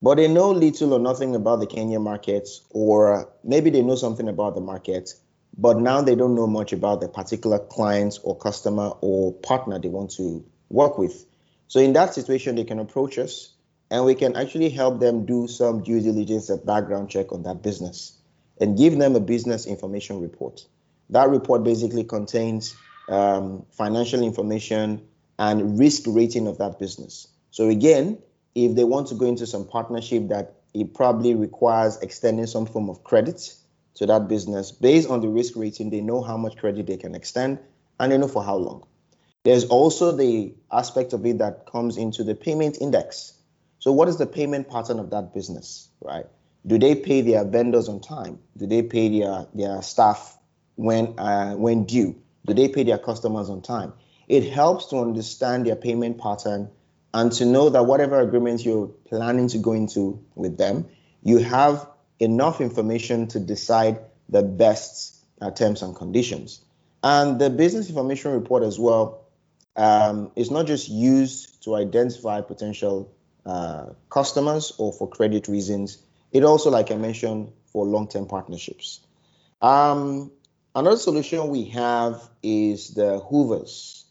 but 0.00 0.14
they 0.14 0.26
know 0.26 0.52
little 0.52 0.94
or 0.94 0.98
nothing 0.98 1.36
about 1.36 1.60
the 1.60 1.66
Kenya 1.66 2.00
market, 2.00 2.48
or 2.70 3.28
maybe 3.44 3.68
they 3.68 3.82
know 3.82 3.94
something 3.94 4.26
about 4.26 4.54
the 4.54 4.62
market, 4.62 5.12
but 5.58 5.78
now 5.78 6.00
they 6.00 6.14
don't 6.14 6.34
know 6.34 6.46
much 6.46 6.72
about 6.72 7.02
the 7.02 7.08
particular 7.08 7.58
client 7.58 8.18
or 8.22 8.34
customer 8.34 8.94
or 9.02 9.34
partner 9.34 9.78
they 9.78 9.90
want 9.90 10.12
to 10.12 10.42
work 10.70 10.96
with. 10.96 11.26
So 11.68 11.78
in 11.78 11.92
that 11.92 12.14
situation, 12.14 12.56
they 12.56 12.64
can 12.64 12.78
approach 12.78 13.18
us 13.18 13.52
and 13.90 14.06
we 14.06 14.14
can 14.14 14.34
actually 14.34 14.70
help 14.70 14.98
them 14.98 15.26
do 15.26 15.46
some 15.46 15.82
due 15.82 16.00
diligence 16.00 16.48
and 16.48 16.64
background 16.64 17.10
check 17.10 17.32
on 17.32 17.42
that 17.42 17.60
business 17.62 18.18
and 18.58 18.78
give 18.78 18.96
them 18.96 19.14
a 19.14 19.20
business 19.20 19.66
information 19.66 20.22
report. 20.22 20.64
That 21.10 21.28
report 21.28 21.64
basically 21.64 22.04
contains 22.04 22.76
um, 23.08 23.64
financial 23.70 24.22
information 24.22 25.06
and 25.38 25.78
risk 25.78 26.04
rating 26.06 26.46
of 26.46 26.58
that 26.58 26.78
business. 26.78 27.28
So 27.50 27.68
again, 27.68 28.18
if 28.54 28.74
they 28.74 28.84
want 28.84 29.08
to 29.08 29.14
go 29.14 29.26
into 29.26 29.46
some 29.46 29.66
partnership 29.66 30.28
that 30.28 30.54
it 30.74 30.94
probably 30.94 31.34
requires 31.34 31.98
extending 31.98 32.46
some 32.46 32.66
form 32.66 32.90
of 32.90 33.04
credit 33.04 33.54
to 33.94 34.06
that 34.06 34.28
business 34.28 34.72
based 34.72 35.08
on 35.08 35.20
the 35.20 35.28
risk 35.28 35.54
rating, 35.56 35.90
they 35.90 36.00
know 36.00 36.22
how 36.22 36.36
much 36.36 36.56
credit 36.56 36.86
they 36.86 36.96
can 36.96 37.14
extend 37.14 37.58
and 38.00 38.12
they 38.12 38.18
know 38.18 38.28
for 38.28 38.42
how 38.42 38.56
long. 38.56 38.86
There's 39.44 39.64
also 39.66 40.10
the 40.10 40.54
aspect 40.72 41.12
of 41.12 41.24
it 41.24 41.38
that 41.38 41.66
comes 41.66 41.96
into 41.96 42.24
the 42.24 42.34
payment 42.34 42.78
index. 42.80 43.32
So, 43.78 43.92
what 43.92 44.08
is 44.08 44.16
the 44.16 44.26
payment 44.26 44.68
pattern 44.68 44.98
of 44.98 45.10
that 45.10 45.32
business, 45.32 45.88
right? 46.00 46.26
Do 46.66 46.78
they 46.78 46.96
pay 46.96 47.20
their 47.20 47.44
vendors 47.44 47.88
on 47.88 48.00
time? 48.00 48.40
Do 48.56 48.66
they 48.66 48.82
pay 48.82 49.20
their, 49.20 49.46
their 49.54 49.82
staff 49.82 50.36
when 50.76 51.18
uh, 51.18 51.54
when 51.54 51.84
due? 51.84 52.16
Do 52.46 52.54
they 52.54 52.68
pay 52.68 52.84
their 52.84 52.98
customers 52.98 53.50
on 53.50 53.62
time? 53.62 53.92
It 54.28 54.50
helps 54.50 54.86
to 54.86 54.98
understand 54.98 55.66
their 55.66 55.76
payment 55.76 56.18
pattern 56.18 56.70
and 57.12 57.32
to 57.32 57.44
know 57.44 57.70
that 57.70 57.84
whatever 57.84 58.20
agreement 58.20 58.64
you're 58.64 58.88
planning 59.08 59.48
to 59.48 59.58
go 59.58 59.72
into 59.72 60.22
with 60.34 60.56
them, 60.58 60.86
you 61.22 61.38
have 61.38 61.88
enough 62.20 62.60
information 62.60 63.26
to 63.28 63.40
decide 63.40 63.98
the 64.28 64.42
best 64.42 65.24
uh, 65.40 65.50
terms 65.50 65.82
and 65.82 65.94
conditions. 65.94 66.60
And 67.02 67.38
the 67.38 67.50
business 67.50 67.88
information 67.88 68.32
report 68.32 68.62
as 68.62 68.78
well 68.78 69.26
um, 69.76 70.32
is 70.34 70.50
not 70.50 70.66
just 70.66 70.88
used 70.88 71.62
to 71.64 71.74
identify 71.76 72.40
potential 72.40 73.12
uh, 73.44 73.86
customers 74.10 74.72
or 74.78 74.92
for 74.92 75.08
credit 75.08 75.48
reasons. 75.48 75.98
It 76.32 76.42
also, 76.42 76.70
like 76.70 76.90
I 76.90 76.96
mentioned, 76.96 77.52
for 77.66 77.86
long-term 77.86 78.26
partnerships. 78.26 79.00
Um, 79.62 80.32
another 80.76 80.98
solution 80.98 81.48
we 81.48 81.64
have 81.64 82.22
is 82.42 82.90
the 82.90 83.18
Hoovers. 83.18 84.04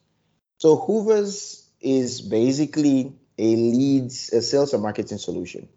So 0.57 0.75
Hoovers 0.75 1.69
is 1.79 2.21
basically 2.21 3.13
a 3.37 3.55
leads, 3.55 4.33
a 4.33 4.41
sales 4.41 4.73
and 4.73 4.81
marketing 4.81 5.19
solution. 5.19 5.69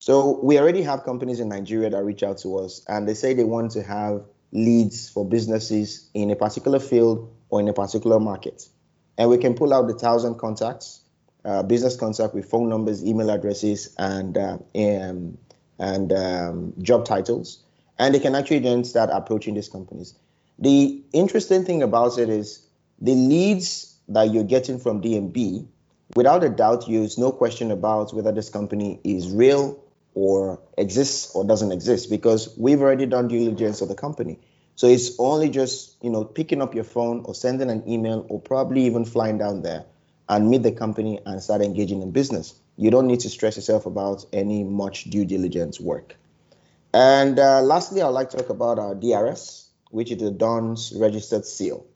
So 0.00 0.40
we 0.42 0.58
already 0.58 0.82
have 0.82 1.04
companies 1.04 1.38
in 1.38 1.48
Nigeria 1.48 1.88
that 1.90 2.02
reach 2.02 2.24
out 2.24 2.38
to 2.38 2.58
us 2.58 2.84
and 2.88 3.08
they 3.08 3.14
say 3.14 3.34
they 3.34 3.44
want 3.44 3.70
to 3.72 3.82
have 3.84 4.24
leads 4.50 5.08
for 5.08 5.24
businesses 5.24 6.10
in 6.12 6.30
a 6.30 6.36
particular 6.36 6.80
field 6.80 7.32
or 7.48 7.60
in 7.60 7.68
a 7.68 7.72
particular 7.72 8.18
market. 8.18 8.68
And 9.16 9.30
we 9.30 9.38
can 9.38 9.54
pull 9.54 9.72
out 9.72 9.86
the 9.86 9.94
thousand 9.94 10.38
contacts, 10.38 11.02
uh, 11.44 11.62
business 11.62 11.96
contact 11.96 12.34
with 12.34 12.50
phone 12.50 12.68
numbers, 12.68 13.04
email 13.04 13.30
addresses, 13.30 13.94
and 13.98 14.36
uh, 14.36 14.58
and, 14.74 15.38
and 15.78 16.12
um, 16.12 16.74
job 16.80 17.04
titles, 17.04 17.62
and 18.02 18.12
they 18.12 18.18
can 18.18 18.34
actually 18.34 18.58
then 18.58 18.82
start 18.82 19.10
approaching 19.12 19.54
these 19.54 19.68
companies. 19.68 20.14
The 20.58 21.04
interesting 21.12 21.64
thing 21.64 21.84
about 21.84 22.18
it 22.18 22.28
is 22.28 22.66
the 23.00 23.14
leads 23.14 23.96
that 24.08 24.32
you're 24.32 24.42
getting 24.42 24.80
from 24.80 25.00
DNB, 25.00 25.68
without 26.16 26.42
a 26.42 26.48
doubt, 26.48 26.86
there's 26.88 27.16
no 27.16 27.30
question 27.30 27.70
about 27.70 28.12
whether 28.12 28.32
this 28.32 28.48
company 28.48 28.98
is 29.04 29.30
real 29.30 29.78
or 30.14 30.60
exists 30.76 31.32
or 31.32 31.44
doesn't 31.44 31.70
exist 31.70 32.10
because 32.10 32.52
we've 32.58 32.80
already 32.80 33.06
done 33.06 33.28
due 33.28 33.38
diligence 33.38 33.80
of 33.80 33.88
the 33.88 33.94
company. 33.94 34.40
So 34.74 34.88
it's 34.88 35.12
only 35.20 35.48
just 35.48 36.02
you 36.02 36.10
know 36.10 36.24
picking 36.24 36.60
up 36.60 36.74
your 36.74 36.84
phone 36.84 37.22
or 37.24 37.36
sending 37.36 37.70
an 37.70 37.88
email 37.88 38.26
or 38.28 38.40
probably 38.40 38.86
even 38.86 39.04
flying 39.04 39.38
down 39.38 39.62
there 39.62 39.84
and 40.28 40.50
meet 40.50 40.64
the 40.64 40.72
company 40.72 41.20
and 41.24 41.40
start 41.40 41.62
engaging 41.62 42.02
in 42.02 42.10
business. 42.10 42.52
You 42.76 42.90
don't 42.90 43.06
need 43.06 43.20
to 43.20 43.30
stress 43.30 43.54
yourself 43.54 43.86
about 43.86 44.26
any 44.32 44.64
much 44.64 45.04
due 45.04 45.24
diligence 45.24 45.78
work. 45.78 46.16
And 46.94 47.38
uh, 47.38 47.62
lastly, 47.62 48.02
I'd 48.02 48.08
like 48.08 48.30
to 48.30 48.36
talk 48.36 48.50
about 48.50 48.78
our 48.78 48.94
DRS, 48.94 49.70
which 49.90 50.10
is 50.10 50.18
the 50.18 50.30
DUNS 50.30 50.92
registered 50.96 51.46
seal. 51.46 51.86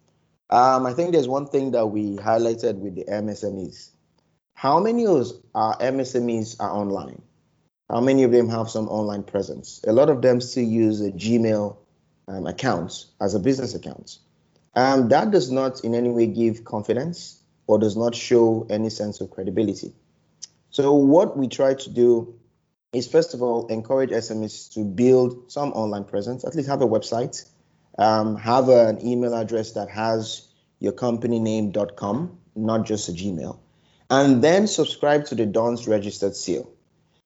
Um, 0.48 0.86
I 0.86 0.92
think 0.92 1.12
there's 1.12 1.28
one 1.28 1.46
thing 1.46 1.72
that 1.72 1.86
we 1.86 2.16
highlighted 2.16 2.76
with 2.76 2.94
the 2.94 3.04
MSMEs. 3.04 3.90
How 4.54 4.80
many 4.80 5.06
of 5.06 5.26
our 5.54 5.76
MSMEs 5.78 6.56
are 6.60 6.70
online? 6.70 7.20
How 7.90 8.00
many 8.00 8.22
of 8.22 8.32
them 8.32 8.48
have 8.48 8.70
some 8.70 8.88
online 8.88 9.22
presence? 9.22 9.80
A 9.86 9.92
lot 9.92 10.08
of 10.08 10.22
them 10.22 10.40
still 10.40 10.64
use 10.64 11.00
a 11.00 11.10
Gmail 11.10 11.76
um, 12.28 12.46
account 12.46 13.06
as 13.20 13.34
a 13.34 13.38
business 13.38 13.74
account. 13.74 14.18
Um, 14.74 15.08
that 15.08 15.30
does 15.30 15.50
not 15.50 15.84
in 15.84 15.94
any 15.94 16.10
way 16.10 16.26
give 16.26 16.64
confidence 16.64 17.40
or 17.66 17.78
does 17.78 17.96
not 17.96 18.14
show 18.14 18.66
any 18.70 18.90
sense 18.90 19.20
of 19.20 19.30
credibility. 19.30 19.92
So, 20.70 20.94
what 20.94 21.36
we 21.36 21.48
try 21.48 21.74
to 21.74 21.90
do 21.90 22.34
is 22.96 23.06
first 23.06 23.34
of 23.34 23.42
all 23.42 23.66
encourage 23.66 24.10
SMEs 24.10 24.72
to 24.74 24.84
build 24.84 25.50
some 25.52 25.72
online 25.72 26.04
presence, 26.04 26.44
at 26.44 26.54
least 26.54 26.68
have 26.68 26.82
a 26.82 26.86
website, 26.86 27.48
um, 27.98 28.36
have 28.36 28.68
an 28.68 29.06
email 29.06 29.34
address 29.34 29.72
that 29.72 29.88
has 29.90 30.48
your 30.80 30.92
company 30.92 31.38
name.com, 31.38 32.38
not 32.54 32.86
just 32.86 33.08
a 33.08 33.12
Gmail, 33.12 33.58
and 34.10 34.42
then 34.42 34.66
subscribe 34.66 35.26
to 35.26 35.34
the 35.34 35.46
DUNS 35.46 35.86
registered 35.88 36.36
seal. 36.36 36.70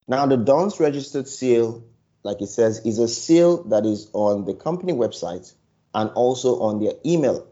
Now, 0.08 0.26
the 0.26 0.36
DUNS 0.36 0.80
registered 0.80 1.28
seal, 1.28 1.84
like 2.24 2.40
it 2.42 2.48
says, 2.48 2.80
is 2.84 2.98
a 2.98 3.08
seal 3.08 3.64
that 3.64 3.86
is 3.86 4.10
on 4.12 4.44
the 4.44 4.54
company 4.54 4.92
website 4.92 5.52
and 5.94 6.10
also 6.10 6.60
on 6.60 6.80
their 6.82 6.94
email. 7.04 7.46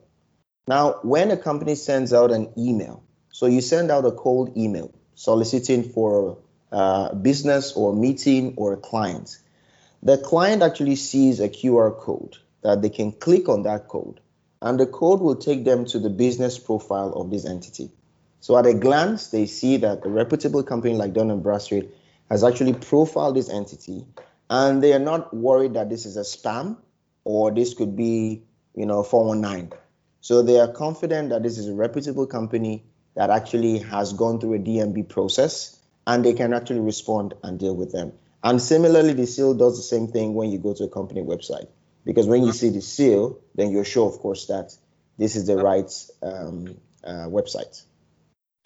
Now, 0.67 0.99
when 1.03 1.31
a 1.31 1.37
company 1.37 1.75
sends 1.75 2.13
out 2.13 2.31
an 2.31 2.53
email, 2.57 3.03
so 3.31 3.47
you 3.47 3.61
send 3.61 3.91
out 3.91 4.05
a 4.05 4.13
cold 4.13 4.57
email 4.57 4.93
soliciting 5.15 5.83
for 5.83 6.39
a 6.73 7.15
business 7.15 7.73
or 7.73 7.95
meeting 7.95 8.55
or 8.57 8.75
a 8.75 8.77
client, 8.77 9.39
the 10.03 10.19
client 10.19 10.63
actually 10.63 10.97
sees 10.97 11.41
a 11.41 11.49
QR 11.49 11.97
code 11.99 12.37
that 12.63 12.83
they 12.83 12.91
can 12.91 13.13
click 13.13 13.49
on 13.49 13.63
that 13.63 13.89
code, 13.89 14.21
and 14.61 14.79
the 14.79 14.87
code 14.87 15.21
will 15.21 15.37
take 15.37 15.65
them 15.65 15.85
to 15.87 15.99
the 15.99 16.11
business 16.11 16.59
profile 16.59 17.13
of 17.13 17.31
this 17.31 17.47
entity. 17.47 17.91
So 18.41 18.57
at 18.57 18.67
a 18.67 18.75
glance, 18.75 19.29
they 19.29 19.47
see 19.47 19.79
that 19.79 20.05
a 20.05 20.09
reputable 20.09 20.63
company 20.63 20.95
like 20.95 21.13
Dun 21.13 21.41
& 21.41 21.43
Bradstreet 21.43 21.91
has 22.31 22.45
actually 22.45 22.75
profiled 22.75 23.37
this 23.37 23.49
entity 23.49 24.05
and 24.51 24.83
they 24.83 24.93
are 24.93 25.01
not 25.01 25.35
worried 25.35 25.75
that 25.75 25.89
this 25.91 26.07
is 26.07 26.17
a 26.17 26.21
spam 26.21 26.77
or 27.25 27.51
this 27.51 27.75
could 27.75 27.97
be, 27.97 28.43
you 28.75 28.87
know, 28.87 29.03
419. 29.03 29.73
So 30.21 30.43
they 30.43 30.61
are 30.61 30.69
confident 30.69 31.31
that 31.31 31.43
this 31.43 31.59
is 31.59 31.69
a 31.69 31.75
reputable 31.75 32.27
company 32.27 32.85
that 33.15 33.31
actually 33.31 33.79
has 33.79 34.13
gone 34.13 34.41
through 34.41 34.55
a 34.55 34.59
DNB 34.59 35.09
process 35.09 35.78
and 36.09 36.25
they 36.25 36.33
can 36.33 36.55
actually 36.55 36.81
respond 36.81 37.35
and 37.45 37.61
deal 37.61 37.77
with 37.77 37.93
them. 37.93 38.13
And 38.43 38.63
similarly, 38.63 39.13
the 39.13 39.27
seal 39.27 39.53
does 39.55 39.77
the 39.77 39.83
same 39.83 40.09
thing 40.09 40.33
when 40.33 40.51
you 40.51 40.59
go 40.59 40.73
to 40.73 40.85
a 40.85 40.89
company 40.89 41.23
website 41.23 41.69
because 42.05 42.27
when 42.27 42.45
you 42.45 42.53
see 42.53 42.71
the 42.71 42.81
seal, 42.81 43.39
then 43.55 43.71
you're 43.71 43.85
sure, 43.85 44.09
of 44.09 44.19
course, 44.19 44.47
that 44.47 44.75
this 45.19 45.37
is 45.37 45.47
the 45.47 45.57
right 45.57 45.93
um, 46.23 46.79
uh, 47.05 47.27
website. 47.29 47.85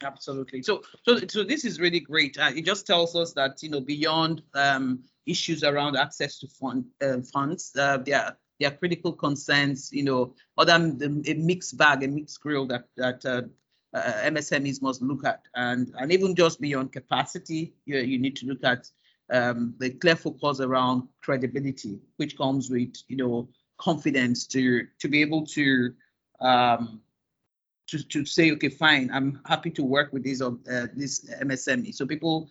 Absolutely. 0.04 0.62
So, 0.62 0.82
so, 1.04 1.18
so 1.28 1.42
this 1.42 1.64
is 1.64 1.80
really 1.80 1.98
great. 1.98 2.38
Uh, 2.38 2.52
it 2.54 2.64
just 2.64 2.86
tells 2.86 3.16
us 3.16 3.32
that 3.32 3.62
you 3.62 3.70
know 3.70 3.80
beyond 3.80 4.42
um, 4.54 5.00
issues 5.26 5.64
around 5.64 5.96
access 5.96 6.38
to 6.40 6.48
fund, 6.48 6.84
uh, 7.00 7.18
funds, 7.32 7.72
uh, 7.76 7.98
there 7.98 8.36
there 8.60 8.70
are 8.70 8.74
critical 8.76 9.12
concerns. 9.12 9.90
You 9.92 10.04
know, 10.04 10.34
other 10.58 10.74
a 10.74 11.34
mixed 11.34 11.76
bag, 11.76 12.04
a 12.04 12.08
mixed 12.08 12.40
grill 12.40 12.66
that 12.66 12.84
that 12.96 13.24
uh, 13.94 14.12
MSMEs 14.24 14.82
must 14.82 15.02
look 15.02 15.24
at, 15.24 15.42
and 15.54 15.92
and 15.98 16.12
even 16.12 16.34
just 16.34 16.60
beyond 16.60 16.92
capacity, 16.92 17.74
you 17.84 17.98
you 17.98 18.18
need 18.18 18.36
to 18.36 18.46
look 18.46 18.64
at 18.64 18.88
um, 19.30 19.74
the 19.78 19.90
clear 19.90 20.16
focus 20.16 20.60
around 20.60 21.08
credibility, 21.22 21.98
which 22.16 22.36
comes 22.36 22.70
with 22.70 22.94
you 23.08 23.16
know 23.16 23.48
confidence 23.78 24.46
to 24.46 24.86
to 25.00 25.08
be 25.08 25.20
able 25.20 25.46
to 25.46 25.92
um, 26.40 27.00
to, 27.88 28.02
to 28.08 28.24
say, 28.24 28.50
okay, 28.52 28.68
fine, 28.68 29.10
I'm 29.12 29.40
happy 29.44 29.70
to 29.70 29.84
work 29.84 30.12
with 30.12 30.24
this 30.24 30.40
uh, 30.40 30.52
this 30.94 31.28
MSME. 31.42 31.94
So 31.94 32.06
people 32.06 32.48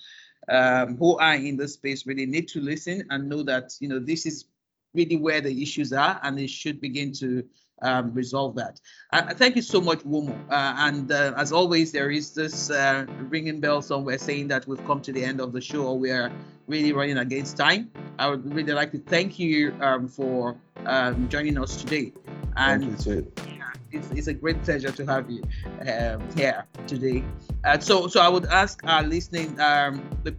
um, 0.50 0.98
who 0.98 1.18
are 1.18 1.36
in 1.36 1.58
this 1.58 1.74
space 1.74 2.06
really 2.06 2.26
need 2.26 2.48
to 2.50 2.62
listen 2.62 3.06
and 3.10 3.30
know 3.30 3.44
that 3.44 3.74
you 3.80 3.88
know 3.88 4.00
this 4.00 4.26
is 4.26 4.46
really 4.94 5.16
where 5.16 5.42
the 5.42 5.62
issues 5.62 5.94
are, 5.94 6.20
and 6.24 6.38
they 6.38 6.48
should 6.48 6.82
begin 6.82 7.12
to 7.14 7.44
um, 7.82 8.14
resolve 8.14 8.56
that. 8.56 8.80
Uh, 9.12 9.34
thank 9.34 9.56
you 9.56 9.62
so 9.62 9.82
much, 9.82 10.00
Womo. 10.00 10.38
Uh, 10.50 10.76
and 10.78 11.12
uh, 11.12 11.34
as 11.38 11.52
always, 11.52 11.92
there 11.92 12.12
is 12.12 12.34
this 12.34 12.70
uh, 12.70 13.06
ringing 13.30 13.60
bell 13.60 13.82
somewhere 13.82 14.18
saying 14.18 14.48
that 14.50 14.68
we've 14.68 14.86
come 14.86 15.02
to 15.02 15.12
the 15.12 15.24
end 15.24 15.42
of 15.42 15.54
the 15.54 15.62
show. 15.62 15.84
Or 15.88 16.00
we 16.00 16.12
are 16.12 16.32
really 16.68 16.94
running 16.94 17.18
against 17.18 17.58
time. 17.58 17.92
I 18.20 18.30
would 18.30 18.54
really 18.54 18.74
like 18.74 18.92
to 18.92 19.00
thank 19.00 19.40
you 19.40 19.76
um, 19.82 20.08
for 20.08 20.58
um, 20.86 21.28
joining 21.30 21.58
us 21.58 21.82
today. 21.82 22.14
And 22.56 22.98
thank 22.98 23.06
you 23.06 23.24
too 23.24 23.52
it's, 23.92 24.10
it's 24.12 24.28
a 24.28 24.34
great 24.34 24.62
pleasure 24.64 24.92
to 24.92 25.06
have 25.06 25.30
you 25.30 25.44
um, 25.88 26.22
here 26.36 26.66
today. 26.88 27.24
Uh, 27.64 27.80
so, 27.80 28.08
so 28.08 28.22
I 28.22 28.30
would 28.30 28.46
ask 28.46 28.82
our 28.86 29.04
listening 29.04 29.60
um, 29.60 30.02
the 30.24 30.36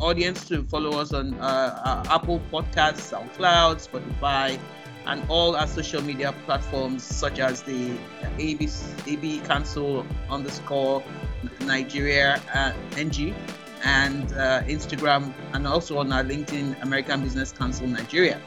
audience 0.00 0.46
to 0.48 0.62
follow 0.64 0.98
us 0.98 1.12
on 1.12 1.34
uh, 1.34 2.04
Apple 2.08 2.40
Podcasts, 2.50 3.12
SoundCloud, 3.12 3.86
Spotify, 3.86 4.58
and 5.06 5.24
all 5.28 5.56
our 5.56 5.66
social 5.66 6.02
media 6.02 6.34
platforms 6.46 7.02
such 7.02 7.38
as 7.38 7.62
the 7.62 7.96
AB, 8.38 8.68
AB 9.06 9.40
Council 9.40 10.06
underscore 10.30 11.02
Nigeria 11.60 12.40
uh, 12.54 12.72
NG 12.96 13.34
and 13.84 14.32
uh, 14.34 14.62
Instagram, 14.62 15.32
and 15.54 15.66
also 15.66 15.98
on 15.98 16.12
our 16.12 16.22
LinkedIn 16.22 16.80
American 16.82 17.20
Business 17.22 17.52
Council 17.52 17.86
Nigeria. 17.86 18.40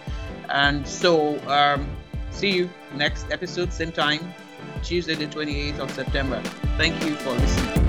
And 0.49 0.87
so, 0.87 1.39
um, 1.49 1.87
see 2.31 2.51
you 2.51 2.69
next 2.95 3.29
episode, 3.31 3.73
same 3.73 3.91
time. 3.91 4.33
Tuesday, 4.83 5.15
the 5.15 5.27
28th 5.27 5.79
of 5.79 5.91
September. 5.91 6.41
Thank 6.77 7.03
you 7.03 7.15
for 7.15 7.31
listening. 7.31 7.84